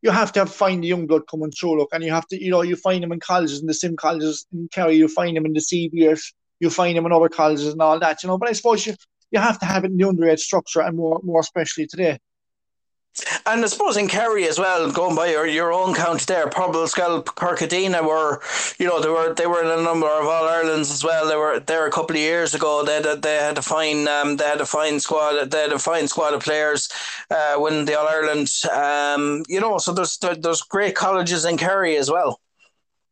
You 0.00 0.12
have 0.12 0.32
to 0.34 0.38
have 0.40 0.54
find 0.54 0.82
the 0.82 0.86
young 0.86 1.08
blood 1.08 1.26
coming 1.28 1.50
through, 1.50 1.78
look, 1.78 1.88
and 1.92 2.04
you 2.04 2.12
have 2.12 2.28
to, 2.28 2.40
you 2.40 2.52
know, 2.52 2.62
you 2.62 2.76
find 2.76 3.02
them 3.02 3.10
in 3.10 3.18
colleges, 3.18 3.60
in 3.60 3.66
the 3.66 3.74
sim 3.74 3.96
colleges 3.96 4.46
in 4.52 4.68
Kerry, 4.68 4.94
you 4.94 5.08
find 5.08 5.36
them 5.36 5.44
in 5.44 5.54
the 5.54 5.58
CBF, 5.58 6.22
you 6.60 6.70
find 6.70 6.96
them 6.96 7.06
in 7.06 7.12
other 7.12 7.28
colleges 7.28 7.72
and 7.72 7.82
all 7.82 7.98
that, 7.98 8.22
you 8.22 8.28
know. 8.28 8.38
But 8.38 8.48
I 8.48 8.52
suppose 8.52 8.86
you, 8.86 8.94
you 9.30 9.38
have 9.40 9.58
to 9.60 9.66
have 9.66 9.84
it 9.84 9.90
in 9.90 9.96
the 9.96 10.04
underage 10.04 10.40
structure 10.40 10.80
and 10.80 10.96
more 10.96 11.20
more 11.22 11.40
especially 11.40 11.86
today. 11.86 12.18
And 13.46 13.64
I 13.64 13.66
suppose 13.66 13.96
in 13.96 14.08
Kerry 14.08 14.46
as 14.46 14.58
well, 14.58 14.92
going 14.92 15.16
by 15.16 15.30
your, 15.30 15.46
your 15.46 15.72
own 15.72 15.94
county 15.94 16.24
there, 16.26 16.46
Pobalscoil, 16.46 17.24
Kirkadena 17.24 18.06
were, 18.06 18.40
you 18.78 18.86
know, 18.86 19.00
they 19.00 19.08
were 19.08 19.34
they 19.34 19.46
were 19.46 19.62
in 19.62 19.78
a 19.78 19.82
number 19.82 20.06
of 20.06 20.26
All 20.26 20.48
Irelands 20.48 20.90
as 20.90 21.02
well. 21.02 21.26
They 21.26 21.36
were 21.36 21.58
there 21.58 21.86
a 21.86 21.90
couple 21.90 22.14
of 22.14 22.20
years 22.20 22.54
ago. 22.54 22.84
They 22.84 23.02
had, 23.02 23.22
they 23.22 23.36
had 23.36 23.58
a 23.58 23.62
fine 23.62 24.06
um, 24.06 24.36
they 24.36 24.44
had 24.44 24.60
a 24.60 24.66
fine 24.66 25.00
squad 25.00 25.50
they 25.50 25.62
had 25.62 25.72
a 25.72 25.78
fine 25.78 26.06
squad 26.06 26.34
of 26.34 26.42
players 26.42 26.88
uh, 27.30 27.56
the 27.58 27.98
All 27.98 28.08
Ireland. 28.08 28.50
Um, 28.72 29.44
you 29.48 29.60
know, 29.60 29.78
so 29.78 29.92
there's 29.92 30.18
there's 30.18 30.62
great 30.62 30.94
colleges 30.94 31.44
in 31.44 31.56
Kerry 31.56 31.96
as 31.96 32.10
well. 32.10 32.40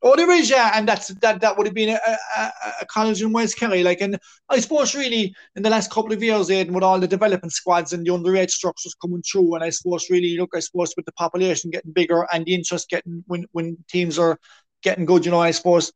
Oh, 0.02 0.14
there 0.14 0.30
is, 0.30 0.50
yeah, 0.50 0.72
and 0.74 0.86
that's 0.86 1.08
that. 1.08 1.40
That 1.40 1.56
would 1.56 1.66
have 1.66 1.74
been 1.74 1.88
a, 1.88 1.98
a, 2.36 2.52
a 2.82 2.86
college 2.86 3.22
in 3.22 3.32
West 3.32 3.58
Kerry, 3.58 3.82
like, 3.82 4.00
and 4.02 4.18
I 4.48 4.60
suppose 4.60 4.94
really 4.94 5.34
in 5.56 5.62
the 5.62 5.70
last 5.70 5.90
couple 5.90 6.12
of 6.12 6.22
years, 6.22 6.50
Aidan, 6.50 6.74
with 6.74 6.84
all 6.84 7.00
the 7.00 7.08
development 7.08 7.52
squads 7.52 7.92
and 7.92 8.06
the 8.06 8.10
underage 8.10 8.50
structures 8.50 8.94
coming 9.00 9.22
through, 9.22 9.54
and 9.54 9.64
I 9.64 9.70
suppose 9.70 10.08
really 10.10 10.36
look, 10.36 10.50
I 10.54 10.60
suppose 10.60 10.92
with 10.96 11.06
the 11.06 11.12
population 11.12 11.70
getting 11.70 11.92
bigger 11.92 12.26
and 12.32 12.44
the 12.44 12.54
interest 12.54 12.90
getting 12.90 13.24
when 13.26 13.46
when 13.52 13.78
teams 13.88 14.18
are 14.18 14.38
getting 14.82 15.06
good, 15.06 15.24
you 15.24 15.30
know, 15.30 15.40
I 15.40 15.50
suppose 15.50 15.92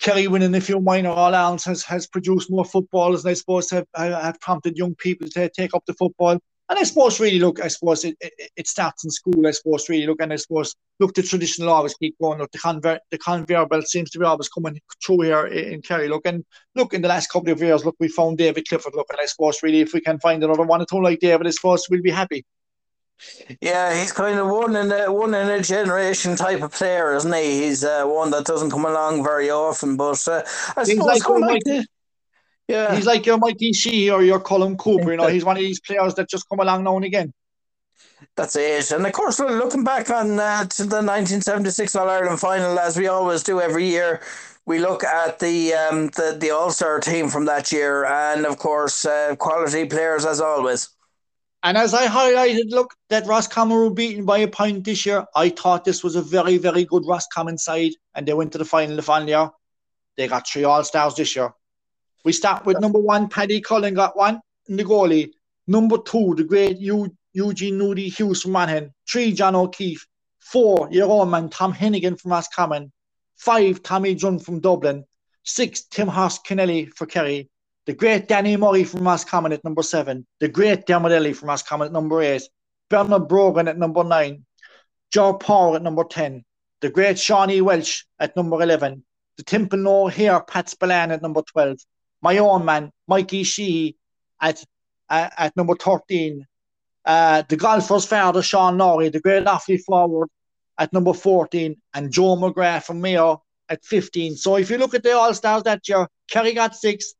Kerry 0.00 0.26
winning 0.26 0.54
a 0.54 0.60
few 0.60 0.80
minor 0.80 1.10
All 1.10 1.32
Irelands 1.34 1.64
has 1.64 1.84
has 1.84 2.08
produced 2.08 2.50
more 2.50 2.64
footballers, 2.64 3.24
and 3.24 3.30
I 3.30 3.34
suppose 3.34 3.70
have 3.70 3.86
have 3.94 4.40
prompted 4.40 4.76
young 4.76 4.96
people 4.96 5.28
to 5.28 5.48
take 5.48 5.74
up 5.74 5.84
the 5.86 5.94
football. 5.94 6.38
And 6.68 6.78
I 6.78 6.82
suppose 6.84 7.20
really 7.20 7.38
look, 7.38 7.62
I 7.62 7.68
suppose 7.68 8.04
it, 8.04 8.16
it, 8.20 8.50
it, 8.56 8.66
starts 8.66 9.04
in 9.04 9.10
school. 9.10 9.46
I 9.46 9.50
suppose 9.50 9.88
really 9.90 10.06
look, 10.06 10.22
and 10.22 10.32
I 10.32 10.36
suppose 10.36 10.74
look, 10.98 11.12
the 11.14 11.22
traditional 11.22 11.68
always 11.68 11.94
keep 11.94 12.16
going. 12.18 12.38
Look, 12.38 12.52
the 12.52 12.58
conveyor 12.58 13.00
the 13.10 13.18
conveyor 13.18 13.66
belt 13.66 13.86
seems 13.86 14.10
to 14.12 14.18
be 14.18 14.24
always 14.24 14.48
coming 14.48 14.80
through 15.04 15.22
here 15.22 15.46
in, 15.46 15.74
in 15.74 15.82
Kerry. 15.82 16.08
Look, 16.08 16.26
and 16.26 16.42
look 16.74 16.94
in 16.94 17.02
the 17.02 17.08
last 17.08 17.30
couple 17.30 17.52
of 17.52 17.60
years, 17.60 17.84
look, 17.84 17.96
we 18.00 18.08
found 18.08 18.38
David 18.38 18.66
Clifford. 18.66 18.94
Look, 18.94 19.08
and 19.10 19.20
I 19.20 19.26
suppose 19.26 19.62
really 19.62 19.80
if 19.80 19.92
we 19.92 20.00
can 20.00 20.18
find 20.18 20.42
another 20.42 20.62
one 20.62 20.80
or 20.80 20.86
two 20.86 21.02
like 21.02 21.20
David, 21.20 21.46
I 21.46 21.50
suppose 21.50 21.86
we'll 21.90 22.02
be 22.02 22.10
happy. 22.10 22.46
Yeah, 23.60 23.98
he's 23.98 24.12
kind 24.12 24.38
of 24.38 24.48
one 24.48 24.74
in 24.74 24.90
a 24.90 25.12
one 25.12 25.34
in 25.34 25.48
a 25.48 25.62
generation 25.62 26.34
type 26.34 26.62
of 26.62 26.72
player, 26.72 27.14
isn't 27.14 27.32
he? 27.32 27.64
He's 27.64 27.84
uh, 27.84 28.04
one 28.04 28.30
that 28.30 28.46
doesn't 28.46 28.70
come 28.70 28.84
along 28.84 29.22
very 29.22 29.50
often. 29.50 29.96
But 29.96 30.26
uh, 30.26 30.42
I 30.76 30.84
suppose 30.84 31.06
like, 31.06 31.22
going 31.22 31.46
back 31.46 31.60
to 31.66 31.86
Yeah. 32.68 32.94
He's 32.94 33.06
like 33.06 33.26
your 33.26 33.38
Mikey 33.38 33.72
Sheehy 33.72 34.10
or 34.10 34.22
your 34.22 34.40
Colm 34.40 34.78
Cooper, 34.78 35.10
you 35.10 35.16
know, 35.16 35.28
he's 35.28 35.44
one 35.44 35.56
of 35.56 35.62
these 35.62 35.80
players 35.80 36.14
that 36.14 36.28
just 36.28 36.48
come 36.48 36.60
along 36.60 36.84
now 36.84 36.96
and 36.96 37.04
again. 37.04 37.32
That's 38.36 38.56
it. 38.56 38.90
And 38.90 39.06
of 39.06 39.12
course, 39.12 39.38
looking 39.38 39.84
back 39.84 40.10
on 40.10 40.38
uh, 40.40 40.64
to 40.64 40.82
the 40.82 41.02
1976 41.02 41.94
All 41.94 42.08
Ireland 42.08 42.40
final, 42.40 42.78
as 42.78 42.96
we 42.96 43.06
always 43.06 43.42
do 43.42 43.60
every 43.60 43.86
year, 43.86 44.22
we 44.66 44.78
look 44.78 45.04
at 45.04 45.38
the 45.38 45.74
um, 45.74 46.08
the, 46.08 46.36
the 46.38 46.50
All 46.50 46.70
Star 46.70 47.00
team 47.00 47.28
from 47.28 47.44
that 47.44 47.70
year, 47.70 48.06
and 48.06 48.46
of 48.46 48.58
course, 48.58 49.04
uh, 49.04 49.36
quality 49.36 49.84
players 49.84 50.24
as 50.24 50.40
always. 50.40 50.88
And 51.62 51.78
as 51.78 51.94
I 51.94 52.06
highlighted, 52.06 52.70
look, 52.70 52.94
that 53.08 53.26
Roscommon 53.26 53.76
were 53.76 53.90
beaten 53.90 54.24
by 54.24 54.38
a 54.38 54.48
point 54.48 54.84
this 54.84 55.06
year. 55.06 55.24
I 55.34 55.48
thought 55.48 55.84
this 55.84 56.04
was 56.04 56.16
a 56.16 56.22
very, 56.22 56.58
very 56.58 56.84
good 56.84 57.04
Roscommon 57.06 57.56
side, 57.56 57.92
and 58.14 58.26
they 58.26 58.34
went 58.34 58.52
to 58.52 58.58
the 58.58 58.64
final 58.64 58.96
the 58.96 59.02
final 59.02 59.28
year. 59.28 59.50
They 60.16 60.28
got 60.28 60.48
three 60.48 60.64
All 60.64 60.84
Stars 60.84 61.14
this 61.14 61.36
year. 61.36 61.52
We 62.24 62.32
start 62.32 62.64
with 62.64 62.80
number 62.80 62.98
one, 62.98 63.28
Paddy 63.28 63.60
Cullen 63.60 63.94
got 63.94 64.16
one 64.16 64.40
in 64.68 64.76
the 64.76 64.84
goalie. 64.84 65.30
Number 65.66 65.98
two, 65.98 66.34
the 66.34 66.44
great 66.44 66.78
Eugene 66.78 67.78
Nudie 67.78 68.14
Hughes 68.14 68.42
from 68.42 68.52
Monaghan. 68.52 68.92
Three, 69.08 69.32
John 69.32 69.54
O'Keefe. 69.54 70.06
Four, 70.40 70.88
your 70.90 71.10
own 71.10 71.30
man, 71.30 71.50
Tom 71.50 71.72
Heneghan 71.72 72.18
from 72.18 72.32
Roscommon. 72.32 72.92
Five, 73.36 73.82
Tommy 73.82 74.14
John 74.14 74.38
from 74.38 74.60
Dublin. 74.60 75.04
Six, 75.42 75.84
Tim 75.84 76.08
Horse 76.08 76.38
Kennelly 76.46 76.90
for 76.94 77.06
Kerry. 77.06 77.50
The 77.86 77.92
great 77.92 78.28
Danny 78.28 78.56
Murray 78.56 78.84
from 78.84 79.06
Roscommon 79.06 79.52
at 79.52 79.64
number 79.64 79.82
seven. 79.82 80.26
The 80.40 80.48
great 80.48 80.86
Dermot 80.86 81.12
Earley 81.12 81.34
from 81.34 81.50
Roscommon 81.50 81.86
at 81.86 81.92
number 81.92 82.22
eight. 82.22 82.48
Bernard 82.88 83.28
Brogan 83.28 83.68
at 83.68 83.76
number 83.76 84.02
nine. 84.02 84.46
Joe 85.10 85.34
Power 85.34 85.76
at 85.76 85.82
number 85.82 86.04
10. 86.04 86.42
The 86.80 86.90
great 86.90 87.16
Seanie 87.16 87.62
Walsh 87.62 88.04
at 88.18 88.34
number 88.34 88.60
11. 88.60 89.04
The 89.36 89.42
Timpen 89.44 90.10
here, 90.10 90.40
Pat 90.40 90.68
Spillane 90.68 91.12
at 91.12 91.22
number 91.22 91.42
12 91.42 91.78
my 92.24 92.38
own 92.38 92.64
man, 92.64 92.90
Mikey 93.06 93.44
Sheehy, 93.44 93.96
at 94.40 94.64
uh, 95.10 95.28
at 95.36 95.54
number 95.56 95.76
13. 95.76 96.46
Uh, 97.04 97.42
the 97.50 97.56
golfer's 97.56 98.06
father, 98.06 98.42
Sean 98.42 98.78
Lowry, 98.78 99.10
the 99.10 99.20
great 99.20 99.44
Offaly 99.44 99.78
forward, 99.84 100.28
at 100.78 100.90
number 100.94 101.12
14, 101.12 101.76
and 101.92 102.10
Joe 102.10 102.36
McGrath 102.36 102.84
from 102.84 103.02
Mayo 103.02 103.42
at 103.68 103.84
15. 103.84 104.36
So 104.36 104.56
if 104.56 104.70
you 104.70 104.78
look 104.78 104.94
at 104.94 105.02
the 105.02 105.14
All 105.14 105.34
Stars 105.34 105.64
that 105.64 105.86
year, 105.86 106.08
Kerry 106.30 106.54
got 106.54 106.74
six, 106.74 107.12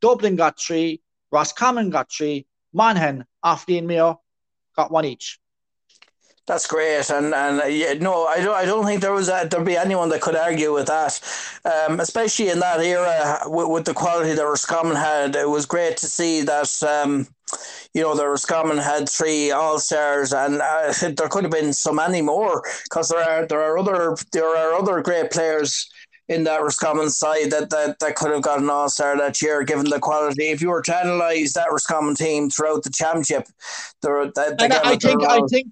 Dublin 0.00 0.36
got 0.36 0.60
three, 0.60 1.02
Roscommon 1.32 1.90
got 1.90 2.12
three, 2.12 2.46
Monaghan, 2.72 3.24
Offaly, 3.44 3.78
and 3.78 3.88
Mayo 3.88 4.20
got 4.76 4.92
one 4.92 5.04
each. 5.04 5.40
That's 6.46 6.66
great, 6.66 7.08
and 7.08 7.32
and 7.32 7.60
uh, 7.60 7.66
yeah, 7.66 7.92
no, 7.94 8.26
I 8.26 8.40
don't. 8.40 8.54
I 8.54 8.64
don't 8.64 8.84
think 8.84 9.00
there 9.00 9.12
was 9.12 9.28
a, 9.28 9.46
there'd 9.48 9.64
be 9.64 9.76
anyone 9.76 10.08
that 10.08 10.20
could 10.20 10.34
argue 10.34 10.72
with 10.72 10.88
that, 10.88 11.20
um, 11.64 12.00
especially 12.00 12.48
in 12.48 12.58
that 12.58 12.80
era 12.80 13.42
with, 13.46 13.68
with 13.68 13.84
the 13.84 13.94
quality 13.94 14.34
that 14.34 14.42
Roscommon 14.44 14.96
had. 14.96 15.36
It 15.36 15.48
was 15.48 15.66
great 15.66 15.98
to 15.98 16.06
see 16.06 16.42
that. 16.42 16.82
Um, 16.82 17.28
you 17.94 18.02
know, 18.02 18.16
the 18.16 18.26
Roscommon 18.26 18.78
had 18.78 19.08
three 19.08 19.52
All 19.52 19.78
Stars, 19.78 20.32
and 20.32 20.60
uh, 20.60 20.92
there 21.16 21.28
could 21.28 21.44
have 21.44 21.52
been 21.52 21.72
so 21.72 21.92
many 21.92 22.22
more 22.22 22.64
because 22.84 23.10
there 23.10 23.22
are 23.22 23.46
there 23.46 23.60
are 23.60 23.78
other 23.78 24.16
there 24.32 24.56
are 24.56 24.74
other 24.74 25.00
great 25.00 25.30
players 25.30 25.88
in 26.28 26.44
that 26.44 26.62
Roscommon 26.62 27.10
side 27.10 27.50
that, 27.50 27.70
that, 27.70 27.98
that 27.98 28.14
could 28.16 28.30
have 28.30 28.42
got 28.42 28.60
an 28.60 28.70
All 28.70 28.88
Star 28.88 29.16
that 29.16 29.40
year, 29.42 29.62
given 29.62 29.88
the 29.88 29.98
quality. 29.98 30.50
If 30.50 30.60
you 30.60 30.70
were 30.70 30.82
to 30.82 31.00
analyse 31.00 31.52
that 31.52 31.70
Roscommon 31.70 32.14
team 32.14 32.50
throughout 32.50 32.82
the 32.82 32.90
championship, 32.90 33.46
there, 34.02 34.26
that, 34.32 34.60
I 34.60 34.96
think 34.96 35.22
I 35.22 35.40
think 35.48 35.68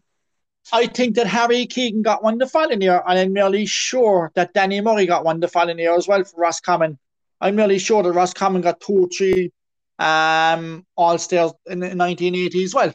I 0.72 0.86
think 0.86 1.16
that 1.16 1.26
Harry 1.26 1.66
Keegan 1.66 2.02
got 2.02 2.22
one 2.22 2.38
the 2.38 2.46
following 2.46 2.80
year, 2.80 3.02
and 3.06 3.18
I'm 3.18 3.32
nearly 3.32 3.66
sure 3.66 4.30
that 4.34 4.54
Danny 4.54 4.80
Murray 4.80 5.06
got 5.06 5.24
one 5.24 5.40
the 5.40 5.48
following 5.48 5.78
year 5.78 5.94
as 5.94 6.06
well 6.06 6.22
for 6.24 6.40
Roscommon. 6.40 6.98
I'm 7.40 7.56
nearly 7.56 7.78
sure 7.78 8.02
that 8.02 8.12
Roscommon 8.12 8.62
got 8.62 8.80
two 8.80 9.04
or 9.04 9.08
three 9.08 9.52
um, 9.98 10.86
All 10.96 11.18
Stars 11.18 11.52
in 11.66 11.80
the 11.80 11.88
1980s 11.88 12.64
as 12.64 12.74
well. 12.74 12.92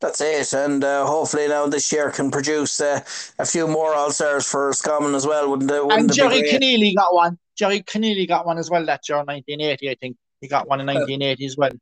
That's 0.00 0.20
it, 0.20 0.52
and 0.54 0.82
uh, 0.82 1.04
hopefully 1.06 1.48
now 1.48 1.66
this 1.66 1.92
year 1.92 2.10
can 2.10 2.30
produce 2.30 2.80
uh, 2.80 3.00
a 3.38 3.44
few 3.44 3.66
more 3.66 3.94
All 3.94 4.10
Stars 4.10 4.46
for 4.46 4.66
Roscommon 4.68 5.14
as 5.14 5.26
well. 5.26 5.50
Wouldn't 5.50 5.70
it? 5.70 5.84
Wouldn't 5.84 6.02
and 6.02 6.12
Jerry 6.12 6.42
Keneally 6.42 6.94
got 6.94 7.12
one. 7.12 7.38
Jerry 7.56 7.82
Keneally 7.82 8.26
got 8.26 8.46
one 8.46 8.56
as 8.56 8.70
well 8.70 8.86
that 8.86 9.06
year, 9.08 9.18
1980, 9.18 9.90
I 9.90 9.94
think. 9.96 10.16
He 10.40 10.48
got 10.48 10.66
one 10.66 10.80
in 10.80 10.86
1980 10.86 11.44
as 11.44 11.56
well 11.58 11.72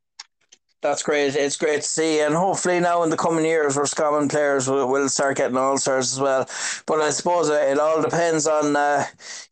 that's 0.81 1.03
great. 1.03 1.35
It's 1.35 1.57
great 1.57 1.81
to 1.81 1.87
see, 1.87 2.21
and 2.21 2.33
hopefully 2.33 2.79
now 2.79 3.03
in 3.03 3.09
the 3.09 3.17
coming 3.17 3.43
years, 3.43 3.75
Roscommon 3.75 4.29
players 4.29 4.69
will, 4.69 4.87
will 4.87 5.09
start 5.09 5.35
getting 5.35 5.57
all 5.57 5.77
stars 5.77 6.13
as 6.13 6.19
well. 6.19 6.47
But 6.85 7.01
I 7.01 7.09
suppose 7.09 7.49
it 7.49 7.77
all 7.77 8.01
depends 8.01 8.47
on 8.47 8.77
uh, 8.77 9.03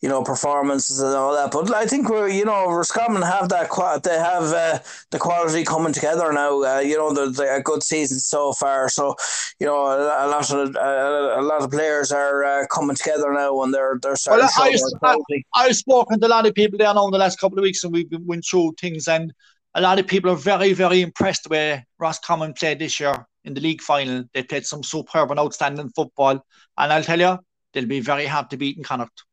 you 0.02 0.08
know 0.08 0.24
performances 0.24 1.02
and 1.02 1.13
all 1.13 1.36
that. 1.36 1.52
But 1.52 1.74
I 1.76 1.86
think 1.86 2.10
we're 2.10 2.30
you 2.30 2.46
know 2.46 2.72
Roscommon 2.72 3.24
have 3.24 3.50
that 3.50 3.70
they 4.04 4.18
have 4.18 4.54
uh, 4.54 4.80
the 5.12 5.20
quality 5.20 5.66
coming 5.66 5.92
together 5.92 6.32
now. 6.32 6.63
Uh, 6.63 6.80
you 6.80 6.98
know 6.98 7.13
the, 7.13 7.30
the 7.30 7.56
a 7.56 7.62
good 7.62 7.84
season 7.84 8.20
so 8.20 8.54
far. 8.54 8.88
So 8.88 9.16
you 9.60 9.68
know 9.68 9.86
a, 9.86 10.28
a 10.28 10.28
lot 10.28 10.50
of 10.50 10.76
a, 10.76 11.40
a, 11.40 11.42
lot 11.42 11.62
of 11.62 11.72
players 11.72 12.13
are 12.13 12.46
uh, 12.46 12.68
coming 12.68 12.96
together 12.96 13.34
now, 13.34 13.62
and 13.63 13.74
they're 13.74 14.00
they're 14.02 14.16
starting. 14.16 14.48
Well, 14.58 14.82
I, 15.04 15.18
I, 15.36 15.44
I've 15.56 15.76
spoken 15.76 16.22
to 16.22 16.28
a 16.28 16.30
lot 16.30 16.46
of 16.46 16.54
people 16.54 16.78
there 16.78 16.94
now 16.94 17.06
in 17.06 17.12
the 17.12 17.18
last 17.18 17.38
couple 17.38 17.58
of 17.58 17.63
weeks, 17.63 17.84
and 17.84 17.92
we've 17.92 18.10
been 18.10 18.26
went 18.26 18.46
through 18.50 18.76
things 18.80 19.10
and 19.10 19.34
a 19.78 19.82
lot 19.82 20.00
of 20.00 20.08
people 20.08 20.32
are 20.32 20.36
very, 20.36 20.74
very 20.74 21.02
impressed 21.02 21.48
with 21.52 21.84
Roscommon 22.00 22.54
played 22.54 22.80
this 22.80 23.00
year 23.00 23.13
in 23.44 23.54
the 23.54 23.62
league 23.62 23.82
final. 23.82 24.24
They 24.34 24.42
played 24.42 24.66
some 24.66 24.84
superb 24.84 25.30
and 25.30 25.40
outstanding 25.40 25.92
football. 25.96 26.44
And 26.78 26.92
I'll 26.92 27.04
tell 27.04 27.20
you, 27.20 27.38
they'll 27.74 27.86
be 27.86 28.00
very 28.00 28.26
hard 28.26 28.50
to 28.50 28.58
beat 28.58 28.78
in 28.78 28.84
Connacht. 28.84 29.24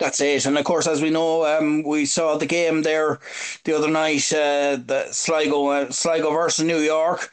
That's 0.00 0.20
it. 0.20 0.44
And 0.46 0.58
of 0.58 0.64
course, 0.64 0.88
as 0.88 1.00
we 1.00 1.10
know, 1.10 1.46
um, 1.46 1.84
we 1.84 2.04
saw 2.04 2.36
the 2.36 2.46
game 2.46 2.82
there 2.82 3.20
the 3.64 3.76
other 3.76 3.88
night, 3.88 4.32
uh, 4.32 4.76
the 4.84 5.06
Sligo, 5.12 5.68
uh, 5.68 5.90
Sligo 5.92 6.32
versus 6.32 6.64
New 6.64 6.78
York. 6.78 7.32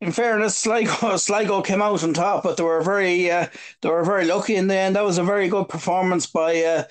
In 0.00 0.10
fairness, 0.10 0.56
Sligo, 0.56 1.16
Sligo 1.18 1.60
came 1.60 1.82
out 1.82 2.02
on 2.02 2.14
top, 2.14 2.44
but 2.44 2.56
they 2.56 2.62
were 2.62 2.80
very, 2.80 3.30
uh, 3.30 3.48
they 3.82 3.90
were 3.90 4.04
very 4.04 4.24
lucky 4.24 4.54
in 4.54 4.68
the 4.68 4.76
end. 4.76 4.96
That 4.96 5.04
was 5.04 5.18
a 5.18 5.22
very 5.24 5.48
good 5.48 5.68
performance 5.68 6.26
by, 6.26 6.62
uh, 6.62 6.84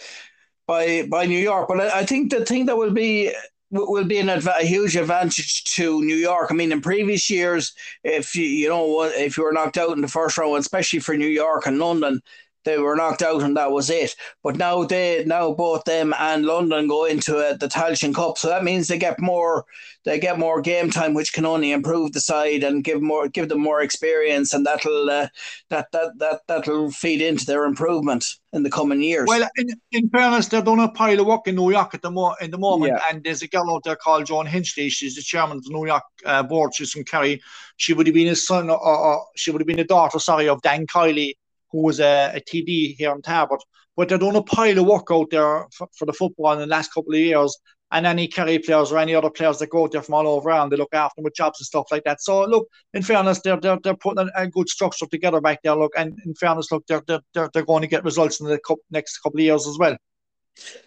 by, 0.67 1.07
by 1.09 1.25
New 1.25 1.39
York. 1.39 1.67
But 1.67 1.79
I, 1.81 2.01
I 2.01 2.05
think 2.05 2.29
the 2.29 2.45
thing 2.45 2.67
that 2.67 2.77
will 2.77 2.93
be 2.93 3.33
will 3.73 4.05
be 4.05 4.19
an 4.19 4.29
adv- 4.29 4.47
a 4.47 4.65
huge 4.65 4.95
advantage 4.95 5.63
to 5.75 6.01
New 6.01 6.15
York. 6.15 6.49
I 6.51 6.53
mean, 6.53 6.71
in 6.71 6.81
previous 6.81 7.29
years, 7.29 7.73
if 8.03 8.35
you 8.35 8.43
you 8.43 8.69
know 8.69 9.03
if 9.03 9.37
you 9.37 9.43
were 9.43 9.51
knocked 9.51 9.77
out 9.77 9.91
in 9.91 10.01
the 10.01 10.07
first 10.07 10.37
round, 10.37 10.57
especially 10.57 10.99
for 10.99 11.17
New 11.17 11.27
York 11.27 11.65
and 11.65 11.79
London, 11.79 12.21
they 12.65 12.77
were 12.77 12.95
knocked 12.95 13.21
out 13.21 13.43
and 13.43 13.57
that 13.57 13.71
was 13.71 13.89
it. 13.89 14.15
But 14.43 14.57
now 14.57 14.83
they 14.83 15.23
now 15.25 15.53
both 15.53 15.83
them 15.85 16.13
and 16.17 16.45
London 16.45 16.87
go 16.87 17.05
into 17.05 17.37
uh, 17.37 17.57
the 17.57 17.67
Tailteann 17.67 18.15
Cup, 18.15 18.37
so 18.37 18.47
that 18.47 18.63
means 18.63 18.87
they 18.87 18.97
get 18.97 19.19
more 19.19 19.65
they 20.05 20.19
get 20.19 20.39
more 20.39 20.61
game 20.61 20.89
time, 20.89 21.13
which 21.13 21.33
can 21.33 21.45
only 21.45 21.71
improve 21.71 22.11
the 22.11 22.19
side 22.19 22.63
and 22.63 22.83
give 22.83 23.01
more 23.01 23.27
give 23.29 23.49
them 23.49 23.61
more 23.61 23.81
experience, 23.81 24.53
and 24.53 24.65
that'll 24.65 25.09
uh, 25.09 25.27
that 25.69 25.87
that 25.91 26.17
that 26.19 26.41
that'll 26.47 26.91
feed 26.91 27.21
into 27.21 27.45
their 27.45 27.65
improvement 27.65 28.25
in 28.51 28.63
the 28.63 28.69
coming 28.69 29.01
years. 29.01 29.27
Well, 29.27 29.49
in, 29.57 29.69
in 29.91 30.09
fairness, 30.09 30.47
they're 30.47 30.61
doing 30.61 30.79
a 30.79 30.89
pile 30.89 31.19
of 31.19 31.25
work 31.25 31.47
in 31.47 31.55
New 31.55 31.71
York 31.71 31.93
at 31.93 32.01
the 32.01 32.11
mo- 32.11 32.35
in 32.41 32.51
the 32.51 32.57
moment, 32.57 32.93
yeah. 32.93 33.03
and 33.09 33.23
there's 33.23 33.41
a 33.41 33.47
girl 33.47 33.73
out 33.73 33.83
there 33.83 33.95
called 33.95 34.25
Joan 34.25 34.45
Henchy. 34.45 34.91
She's 34.91 35.15
the 35.15 35.21
chairman 35.21 35.57
of 35.57 35.63
the 35.63 35.71
New 35.71 35.87
York 35.87 36.03
uh, 36.25 36.43
board. 36.43 36.73
She's 36.75 36.91
from 36.91 37.03
Kerry. 37.03 37.41
She 37.77 37.93
would 37.93 38.07
have 38.07 38.13
been 38.13 38.27
a 38.27 38.35
son, 38.35 38.69
or, 38.69 38.77
or 38.77 39.25
she 39.35 39.51
would 39.51 39.61
have 39.61 39.67
been 39.67 39.79
a 39.79 39.83
daughter, 39.85 40.19
sorry, 40.19 40.47
of 40.47 40.61
Dan 40.61 40.85
Kiely, 40.85 41.33
who 41.73 41.79
eh, 41.79 41.83
was 41.83 41.99
a, 41.99 42.31
a 42.35 42.39
TD 42.39 42.95
here 42.95 43.11
in 43.11 43.21
Tarbert. 43.21 43.59
But 43.97 44.07
they're 44.07 44.17
doing 44.17 44.37
a 44.37 44.41
pile 44.41 44.79
of 44.79 44.85
work 44.85 45.07
out 45.11 45.29
there 45.29 45.67
for, 45.73 45.87
for 45.97 46.05
the 46.05 46.13
football 46.13 46.53
in 46.53 46.59
the 46.59 46.67
last 46.67 46.93
couple 46.93 47.13
of 47.13 47.19
years. 47.19 47.57
And 47.91 48.07
any 48.07 48.27
Kerry 48.27 48.57
players 48.57 48.91
or 48.91 48.97
any 48.97 49.13
other 49.13 49.29
players 49.29 49.59
that 49.59 49.69
go 49.69 49.83
out 49.83 49.91
there 49.91 50.01
from 50.01 50.15
all 50.15 50.27
over 50.27 50.49
around, 50.49 50.71
they 50.71 50.77
look 50.77 50.95
after 50.95 51.17
them 51.17 51.25
with 51.25 51.35
jobs 51.35 51.59
and 51.59 51.65
stuff 51.67 51.85
like 51.91 52.03
that. 52.05 52.21
So 52.21 52.43
look, 52.45 52.67
in 52.95 53.03
fairness, 53.03 53.41
they're 53.41 53.59
they're, 53.59 53.77
they're 53.83 53.95
putting 53.95 54.29
a, 54.35 54.41
a 54.41 54.47
good 54.47 54.69
structure 54.69 55.05
together 55.05 55.41
back 55.41 55.59
there. 55.63 55.75
Look, 55.75 55.91
and 55.95 56.17
in 56.25 56.33
fairness, 56.33 56.71
look, 56.71 56.87
they're 56.87 57.03
they're, 57.05 57.49
they're 57.53 57.65
going 57.65 57.81
to 57.81 57.87
get 57.87 58.03
results 58.03 58.39
in 58.39 58.47
the 58.47 58.59
next 58.89 59.19
couple 59.19 59.39
of 59.39 59.43
years 59.43 59.67
as 59.67 59.77
well 59.77 59.95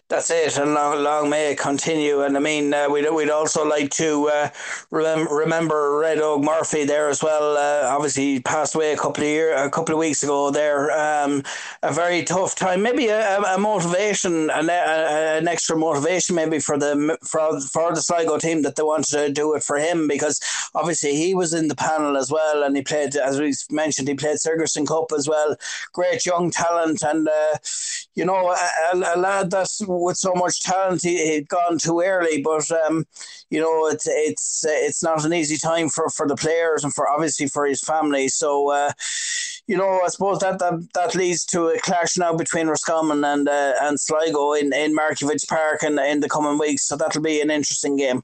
that's 0.09 0.31
it, 0.31 0.57
and 0.57 0.73
long, 0.75 1.03
long 1.03 1.29
may 1.29 1.51
it 1.51 1.59
continue. 1.59 2.23
And 2.23 2.37
I 2.37 2.41
mean, 2.41 2.73
uh, 2.73 2.89
we'd 2.89 3.11
we'd 3.13 3.29
also 3.29 3.67
like 3.67 3.91
to 3.93 4.29
uh, 4.29 4.51
remember 4.93 5.35
remember 5.35 5.99
Red 5.99 6.19
Óg 6.19 6.45
Murphy 6.45 6.85
there 6.85 7.09
as 7.09 7.25
well. 7.25 7.57
Uh, 7.57 7.89
obviously, 7.93 8.35
he 8.35 8.41
passed 8.41 8.77
away 8.77 8.93
a 8.93 8.97
couple 8.97 9.25
of 9.25 9.29
year, 9.29 9.57
a 9.57 9.69
couple 9.69 9.95
of 9.95 9.99
weeks 9.99 10.23
ago. 10.23 10.51
There, 10.53 10.93
um, 10.93 11.43
a 11.83 11.93
very 11.93 12.23
tough 12.23 12.55
time. 12.55 12.83
Maybe 12.83 13.09
a, 13.09 13.41
a 13.41 13.59
motivation, 13.59 14.49
an, 14.51 14.71
a, 14.71 15.39
an 15.39 15.49
extra 15.49 15.77
motivation, 15.77 16.37
maybe 16.37 16.61
for 16.61 16.79
the 16.79 17.19
for 17.25 17.61
for 17.61 17.93
the 17.93 18.01
Sligo 18.01 18.39
team 18.39 18.63
that 18.63 18.77
they 18.77 18.85
wanted 18.85 19.11
to 19.11 19.33
do 19.33 19.55
it 19.55 19.65
for 19.65 19.77
him 19.77 20.07
because 20.07 20.41
obviously 20.77 21.17
he 21.17 21.35
was 21.35 21.53
in 21.53 21.67
the 21.67 21.75
panel 21.75 22.17
as 22.17 22.31
well, 22.31 22.63
and 22.63 22.77
he 22.77 22.83
played 22.83 23.17
as 23.17 23.41
we 23.41 23.53
mentioned, 23.71 24.07
he 24.07 24.15
played 24.15 24.39
Sigerson 24.39 24.87
Cup 24.87 25.07
as 25.17 25.29
well. 25.29 25.57
Great 25.93 26.25
young 26.25 26.53
talent, 26.53 27.03
and 27.03 27.27
uh, 27.27 27.59
you 28.15 28.25
know, 28.25 28.51
a, 28.51 28.95
a 28.95 29.19
lad 29.19 29.51
that's 29.57 29.81
with 29.87 30.17
so 30.17 30.35
much 30.35 30.61
talent, 30.61 31.03
he, 31.03 31.35
had 31.35 31.49
gone 31.49 31.79
too 31.79 32.01
early. 32.01 32.43
But 32.43 32.71
um, 32.71 33.05
you 33.51 33.61
know, 33.61 33.89
it's 33.89 34.07
it's 34.07 34.65
it's 34.67 35.03
not 35.03 35.25
an 35.25 35.33
easy 35.33 35.57
time 35.57 35.89
for, 35.89 36.09
for 36.11 36.27
the 36.27 36.37
players 36.37 36.85
and 36.85 36.93
for 36.93 37.09
obviously 37.09 37.47
for 37.47 37.67
his 37.67 37.81
family. 37.81 38.29
So 38.29 38.71
uh, 38.71 38.93
you 39.67 39.77
know, 39.77 40.01
I 40.05 40.09
suppose 40.09 40.39
that 40.41 40.59
that, 40.59 40.89
that 40.95 41.15
leads 41.15 41.45
to 41.47 41.69
a 41.69 41.81
clash 41.81 42.17
now 42.17 42.35
between 42.37 42.69
Roscommon 42.69 43.25
and 43.25 43.49
uh, 43.49 43.75
and 43.83 43.99
Sligo 43.99 44.53
in 44.53 44.73
in 44.73 44.97
Markievicz 44.97 45.49
Park 45.49 45.83
in 45.83 45.99
in 45.99 46.21
the 46.21 46.29
coming 46.29 46.59
weeks. 46.59 46.87
So 46.87 46.97
that'll 46.97 47.23
be 47.23 47.41
an 47.41 47.51
interesting 47.51 47.97
game. 47.97 48.23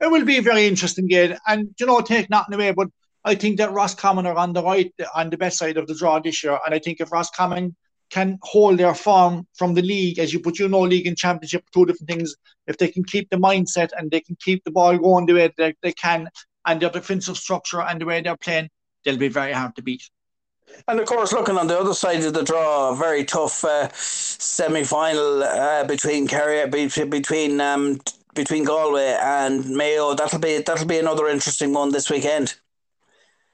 It 0.00 0.10
will 0.10 0.24
be 0.24 0.38
a 0.38 0.42
very 0.42 0.66
interesting 0.66 1.08
game, 1.08 1.36
and 1.46 1.74
you 1.78 1.86
know, 1.86 2.00
take 2.00 2.30
nothing 2.30 2.54
away, 2.54 2.72
but 2.72 2.88
I 3.24 3.34
think 3.34 3.58
that 3.58 3.72
Roscommon 3.72 4.26
are 4.26 4.36
on 4.36 4.54
the 4.54 4.62
right 4.62 4.92
on 5.14 5.28
the 5.30 5.36
best 5.36 5.58
side 5.58 5.76
of 5.76 5.86
the 5.86 5.94
draw 5.94 6.18
this 6.20 6.42
year, 6.42 6.58
and 6.64 6.74
I 6.74 6.78
think 6.78 7.00
if 7.00 7.12
Roscommon 7.12 7.76
can 8.10 8.38
hold 8.42 8.78
their 8.78 8.94
form 8.94 9.46
from 9.54 9.74
the 9.74 9.82
league, 9.82 10.18
as 10.18 10.32
you 10.32 10.40
put, 10.40 10.58
you 10.58 10.68
know, 10.68 10.80
league 10.80 11.06
and 11.06 11.16
championship, 11.16 11.64
two 11.72 11.86
different 11.86 12.08
things. 12.08 12.34
If 12.66 12.76
they 12.78 12.88
can 12.88 13.04
keep 13.04 13.30
the 13.30 13.36
mindset 13.36 13.90
and 13.96 14.10
they 14.10 14.20
can 14.20 14.36
keep 14.40 14.64
the 14.64 14.70
ball 14.70 14.98
going 14.98 15.26
the 15.26 15.34
way 15.34 15.52
they, 15.56 15.74
they 15.82 15.92
can, 15.92 16.28
and 16.66 16.80
their 16.80 16.90
defensive 16.90 17.36
structure 17.36 17.80
and 17.80 18.00
the 18.00 18.06
way 18.06 18.20
they're 18.20 18.36
playing, 18.36 18.68
they'll 19.04 19.16
be 19.16 19.28
very 19.28 19.52
hard 19.52 19.74
to 19.76 19.82
beat. 19.82 20.02
And 20.86 21.00
of 21.00 21.06
course, 21.06 21.32
looking 21.32 21.56
on 21.56 21.66
the 21.66 21.78
other 21.78 21.94
side 21.94 22.24
of 22.24 22.32
the 22.32 22.44
draw, 22.44 22.90
a 22.90 22.96
very 22.96 23.24
tough 23.24 23.64
uh, 23.64 23.88
semi-final 23.92 25.42
uh, 25.42 25.84
between 25.84 26.28
Kerry, 26.28 26.68
between 26.68 27.60
um, 27.60 28.00
between 28.34 28.64
Galway 28.64 29.18
and 29.20 29.68
Mayo. 29.70 30.14
That'll 30.14 30.38
be 30.38 30.58
that'll 30.58 30.86
be 30.86 30.98
another 30.98 31.28
interesting 31.28 31.72
one 31.72 31.90
this 31.90 32.08
weekend. 32.08 32.54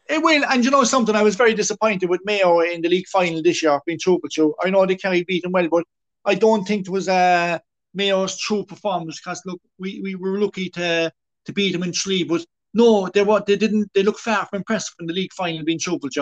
It 0.09 0.23
will, 0.23 0.45
and 0.45 0.65
you 0.65 0.71
know 0.71 0.85
something, 0.85 1.17
I 1.17 1.23
was 1.23 1.35
very 1.35 1.55
disappointed 1.55 2.09
with 2.09 2.21
Mayo 2.25 2.61
in 2.61 2.81
the 2.81 2.89
league 2.89 3.09
final 3.09 3.43
this 3.43 3.63
year, 3.63 3.81
being 3.87 3.99
true 3.99 4.21
with 4.23 4.37
you. 4.37 4.55
I 4.63 4.71
know 4.71 4.87
they 4.87 4.95
carry 4.95 5.25
beat 5.25 5.43
them 5.43 5.53
well, 5.53 5.69
but 5.69 5.85
I 6.25 6.35
don't 6.35 6.65
think 6.65 6.87
it 6.87 6.91
was 6.91 7.09
uh, 7.09 7.59
Mayo's 7.95 8.39
true 8.39 8.65
performance 8.65 9.21
because 9.21 9.43
look, 9.47 9.61
we, 9.79 10.01
we 10.01 10.15
were 10.15 10.39
lucky 10.39 10.69
to 10.71 11.13
to 11.47 11.53
beat 11.53 11.73
them 11.73 11.83
in 11.83 11.93
three, 11.93 12.25
but 12.25 12.45
no, 12.75 13.09
they 13.09 13.23
were 13.23 13.43
they 13.47 13.57
didn't 13.57 13.91
they 13.95 14.03
look 14.03 14.19
far 14.19 14.47
from 14.47 14.59
impressive 14.59 14.95
in 15.01 15.07
the 15.07 15.13
league 15.13 15.33
final 15.33 15.65
being 15.65 15.79
true 15.79 15.99
with. 16.01 16.17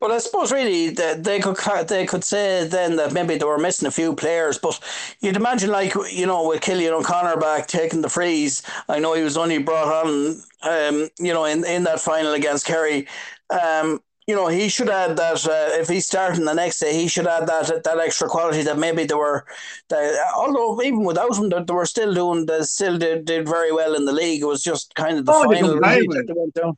Well, 0.00 0.12
I 0.12 0.18
suppose 0.18 0.52
really 0.52 0.90
that 0.90 1.24
they 1.24 1.40
could 1.40 1.56
they 1.88 2.04
could 2.04 2.22
say 2.22 2.66
then 2.66 2.96
that 2.96 3.14
maybe 3.14 3.38
they 3.38 3.44
were 3.46 3.58
missing 3.58 3.88
a 3.88 3.90
few 3.90 4.14
players, 4.14 4.58
but 4.58 4.78
you'd 5.20 5.36
imagine 5.36 5.70
like 5.70 5.94
you 6.12 6.26
know 6.26 6.48
with 6.48 6.60
Cillian 6.60 6.92
O'Connor 6.92 7.38
back 7.40 7.66
taking 7.66 8.02
the 8.02 8.10
frees. 8.10 8.62
I 8.90 8.98
know 8.98 9.14
he 9.14 9.22
was 9.22 9.38
only 9.38 9.56
brought 9.56 10.06
on, 10.06 10.42
um, 10.62 11.08
you 11.18 11.32
know, 11.32 11.46
in, 11.46 11.64
in 11.64 11.84
that 11.84 12.00
final 12.00 12.34
against 12.34 12.66
Kerry. 12.66 13.08
Um, 13.48 14.02
you 14.26 14.34
know, 14.34 14.48
he 14.48 14.68
should 14.68 14.90
add 14.90 15.16
that 15.16 15.46
uh, 15.46 15.80
if 15.80 15.88
he's 15.88 16.04
starting 16.04 16.44
the 16.44 16.52
next 16.52 16.80
day, 16.80 16.92
he 16.92 17.08
should 17.08 17.26
add 17.26 17.46
that 17.46 17.84
that 17.84 17.98
extra 17.98 18.28
quality 18.28 18.62
that 18.64 18.78
maybe 18.78 19.04
they 19.04 19.14
were. 19.14 19.46
That, 19.88 20.30
although 20.36 20.82
even 20.82 21.04
without 21.04 21.38
him, 21.38 21.48
they 21.48 21.72
were 21.72 21.86
still 21.86 22.12
doing. 22.12 22.44
They 22.44 22.60
still 22.62 22.98
did, 22.98 23.24
did 23.24 23.48
very 23.48 23.72
well 23.72 23.94
in 23.94 24.04
the 24.04 24.12
league. 24.12 24.42
It 24.42 24.46
was 24.46 24.62
just 24.62 24.94
kind 24.94 25.16
of 25.16 25.24
the 25.24 25.32
oh, 25.32 25.44
final 25.44 25.80
that 25.80 26.24
they 26.26 26.34
went 26.34 26.52
down 26.52 26.76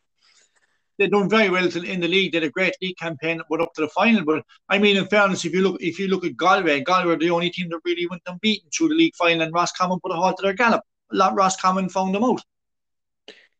they've 0.99 1.11
done 1.11 1.29
very 1.29 1.49
well 1.49 1.65
in 1.65 2.01
the 2.01 2.09
league. 2.09 2.33
They 2.33 2.39
had 2.39 2.49
a 2.49 2.51
great 2.51 2.75
league 2.83 2.97
campaign, 2.97 3.41
went 3.49 3.63
up 3.63 3.73
to 3.75 3.83
the 3.83 3.89
final. 3.89 4.25
But 4.25 4.45
I 4.69 4.79
mean, 4.79 4.97
in 4.97 5.07
fairness, 5.07 5.45
if 5.45 5.53
you 5.53 5.63
look 5.63 5.81
if 5.81 5.99
you 5.99 6.09
look 6.09 6.25
at 6.25 6.37
Galway, 6.37 6.81
Galway 6.83 7.15
are 7.15 7.19
the 7.19 7.31
only 7.31 7.51
team 7.51 7.69
that 7.71 7.81
really 7.85 8.07
went 8.07 8.23
unbeaten 8.27 8.71
through 8.71 8.89
the 8.89 8.95
league 8.95 9.15
final, 9.17 9.43
and 9.43 9.55
Roscommon 9.55 10.01
put 10.01 10.13
a 10.13 10.17
halt 10.17 10.37
to 10.39 10.43
their 10.43 10.53
gallop. 10.53 10.83
Roscommon 11.11 11.89
found 11.89 12.15
them 12.15 12.25
out. 12.25 12.43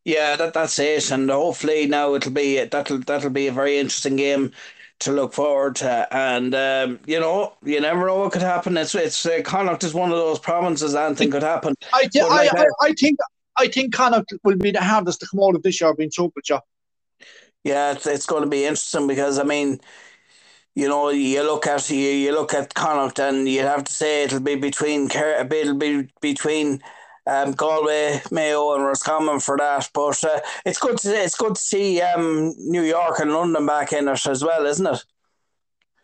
Yeah, 0.05 0.37
that 0.37 0.55
that's 0.55 0.79
it, 0.79 1.11
and 1.11 1.31
hopefully 1.31 1.87
now 1.87 2.15
it'll 2.15 2.33
be 2.33 2.65
that'll 2.65 2.99
that'll 2.99 3.31
be 3.31 3.47
a 3.47 3.53
very 3.53 3.79
interesting 3.79 4.17
game 4.17 4.53
to 5.01 5.13
look 5.13 5.33
forward 5.33 5.77
to. 5.77 6.09
And 6.11 6.55
um, 6.55 7.01
you 7.07 7.21
know, 7.21 7.55
you 7.63 7.81
never 7.81 8.07
know 8.07 8.21
what 8.21 8.33
could 8.33 8.43
happen. 8.43 8.77
It's 8.77 8.95
it's 8.95 9.27
uh, 9.27 9.43
Connacht 9.45 9.85
is 9.85 9.95
one 9.95 10.11
of 10.11 10.17
those 10.17 10.39
provinces. 10.39 10.95
Anything 10.95 11.31
could 11.31 11.43
happen. 11.43 11.75
I, 11.93 12.07
th- 12.07 12.25
I, 12.25 12.49
I, 12.53 12.67
I, 12.83 12.93
think 12.95 13.19
I 13.57 13.69
think 13.69 13.95
Connacht 13.95 14.33
will 14.45 14.57
be 14.57 14.71
the 14.71 14.83
hardest 14.83 15.21
to 15.21 15.27
come 15.27 15.41
out 15.43 15.55
of 15.55 15.63
this 15.63 15.81
year. 15.81 15.95
Being 15.95 16.11
with 16.17 16.49
you. 16.49 16.59
Yeah, 17.65 17.93
it's, 17.93 18.07
it's 18.07 18.27
going 18.27 18.43
to 18.43 18.49
be 18.49 18.65
interesting 18.65 19.07
because 19.07 19.39
I 19.39 19.45
mean, 19.45 19.81
you 20.75 20.89
know, 20.89 21.11
you 21.11 21.43
look 21.43 21.67
at 21.67 21.91
you, 21.91 21.97
you 21.97 22.33
look 22.33 22.55
at 22.55 22.75
Connacht, 22.75 23.19
and 23.19 23.49
you 23.49 23.63
have 23.63 23.85
to 23.85 23.93
say 23.93 24.25
it'll 24.25 24.41
be 24.41 24.55
between 24.55 25.11
it'll 25.11 25.75
be 25.75 26.09
between 26.21 26.81
um, 27.27 27.53
Galway, 27.53 28.23
Mayo, 28.31 28.75
and 28.75 28.85
Roscommon 28.85 29.41
for 29.41 29.57
that. 29.59 29.91
But 29.93 30.23
uh, 30.25 30.41
it's 30.65 30.79
good 30.79 30.99
to 30.99 31.15
it's 31.15 31.37
good 31.37 31.57
to 31.57 31.61
see 31.61 32.01
um, 32.01 32.55
New 32.59 32.83
York 32.83 33.19
and 33.19 33.33
London 33.33 33.67
back 33.67 33.93
in 33.93 34.09
it 34.09 34.27
as 34.27 34.45
well, 34.45 34.67
isn't 34.67 34.87
it? 34.87 35.05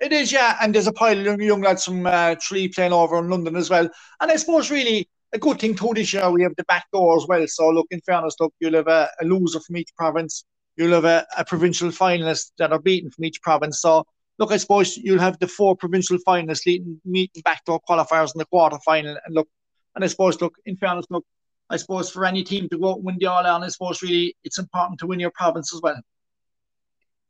It 0.01 0.12
is, 0.12 0.33
yeah. 0.33 0.59
And 0.61 0.75
there's 0.75 0.88
a 0.88 0.93
pile 0.93 1.19
of 1.19 1.25
young, 1.25 1.40
young 1.40 1.62
lads 1.62 1.85
from 1.85 2.05
uh, 2.07 2.35
Tralee 2.40 2.69
playing 2.69 2.93
over 2.93 3.19
in 3.19 3.31
London 3.31 3.57
as 3.57 3.71
well. 3.71 3.88
And 4.21 4.31
I 4.31 4.37
suppose 4.37 4.71
really 4.71 5.09
a 5.33 5.38
good 5.38 5.61
thing 5.61 5.75
too 5.75 5.93
this 5.95 6.12
year 6.12 6.31
we 6.31 6.43
have 6.43 6.55
the 6.57 6.64
back 6.64 6.87
door 6.93 7.17
as 7.17 7.27
well. 7.27 7.47
So 7.47 7.71
look, 7.71 7.87
in 7.90 8.01
fairness, 8.01 8.35
look, 8.40 8.53
you'll 8.61 8.75
have 8.75 8.88
a, 8.88 9.09
a 9.21 9.25
loser 9.25 9.61
from 9.61 9.77
each 9.77 9.95
province 9.97 10.45
you'll 10.76 10.92
have 10.92 11.04
a, 11.04 11.26
a 11.37 11.44
provincial 11.44 11.88
finalist 11.90 12.52
that 12.58 12.72
are 12.72 12.80
beaten 12.80 13.10
from 13.10 13.24
each 13.24 13.40
province. 13.42 13.80
So 13.80 14.04
look, 14.38 14.52
I 14.52 14.56
suppose 14.56 14.96
you'll 14.96 15.20
have 15.20 15.38
the 15.38 15.48
four 15.48 15.76
provincial 15.76 16.18
finalists 16.26 16.66
leading, 16.66 17.00
meeting 17.04 17.42
backdoor 17.44 17.80
qualifiers 17.88 18.34
in 18.34 18.38
the 18.38 18.46
quarter 18.46 18.78
final. 18.84 19.16
And 19.24 19.34
look, 19.34 19.48
and 19.94 20.04
I 20.04 20.08
suppose, 20.08 20.40
look, 20.40 20.56
in 20.66 20.76
fairness, 20.76 21.06
look, 21.10 21.24
I 21.70 21.76
suppose 21.76 22.10
for 22.10 22.24
any 22.24 22.42
team 22.42 22.68
to 22.68 22.78
go 22.78 22.90
out 22.90 22.96
and 22.96 23.04
win 23.04 23.16
the 23.18 23.26
All 23.26 23.44
Ireland, 23.44 23.64
I 23.64 23.68
suppose 23.68 24.02
really 24.02 24.37
it's 24.44 24.58
important 24.58 25.00
to 25.00 25.06
win 25.06 25.20
your 25.20 25.30
province 25.30 25.74
as 25.74 25.80
well. 25.80 26.00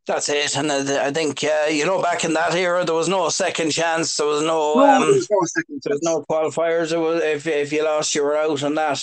That's 0.06 0.28
it, 0.28 0.54
and 0.58 0.70
I 0.70 1.10
think 1.12 1.42
uh, 1.42 1.68
you 1.70 1.86
know 1.86 2.02
back 2.02 2.26
in 2.26 2.34
that 2.34 2.54
era 2.54 2.84
there 2.84 2.94
was 2.94 3.08
no 3.08 3.30
second 3.30 3.70
chance. 3.70 4.14
There 4.14 4.26
was 4.26 4.42
no, 4.42 4.74
no, 4.74 4.96
um, 4.96 5.00
there 5.00 5.12
was 5.12 5.30
no 5.30 5.78
There 5.82 5.94
was 5.94 6.02
no 6.02 6.24
qualifiers. 6.28 6.92
It 6.92 6.98
was 6.98 7.22
if 7.22 7.46
if 7.46 7.72
you 7.72 7.84
lost, 7.84 8.14
you 8.14 8.22
were 8.22 8.36
out, 8.36 8.62
and 8.62 8.76
that. 8.76 9.02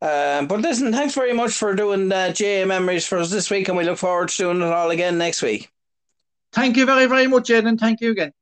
Um, 0.00 0.46
but 0.46 0.60
listen, 0.60 0.92
thanks 0.92 1.14
very 1.14 1.32
much 1.32 1.52
for 1.52 1.74
doing 1.74 2.10
uh, 2.12 2.32
GAA 2.38 2.64
memories 2.66 3.06
for 3.06 3.18
us 3.18 3.30
this 3.30 3.50
week, 3.50 3.68
and 3.68 3.76
we 3.76 3.84
look 3.84 3.98
forward 3.98 4.28
to 4.28 4.36
doing 4.36 4.62
it 4.62 4.72
all 4.72 4.90
again 4.90 5.18
next 5.18 5.42
week. 5.42 5.70
Thank 6.52 6.76
you 6.76 6.86
very, 6.86 7.06
very 7.06 7.26
much, 7.26 7.50
Ed, 7.50 7.66
and 7.66 7.78
thank 7.78 8.00
you 8.00 8.10
again. 8.10 8.32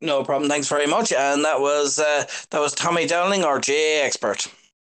No 0.00 0.24
problem. 0.24 0.48
Thanks 0.48 0.68
very 0.68 0.86
much. 0.86 1.12
And 1.12 1.44
that 1.44 1.60
was 1.60 1.98
uh, 1.98 2.24
that 2.50 2.60
was 2.60 2.72
Tommy 2.72 3.06
Dowling, 3.06 3.44
our 3.44 3.58
GAA 3.58 4.02
expert. 4.02 4.48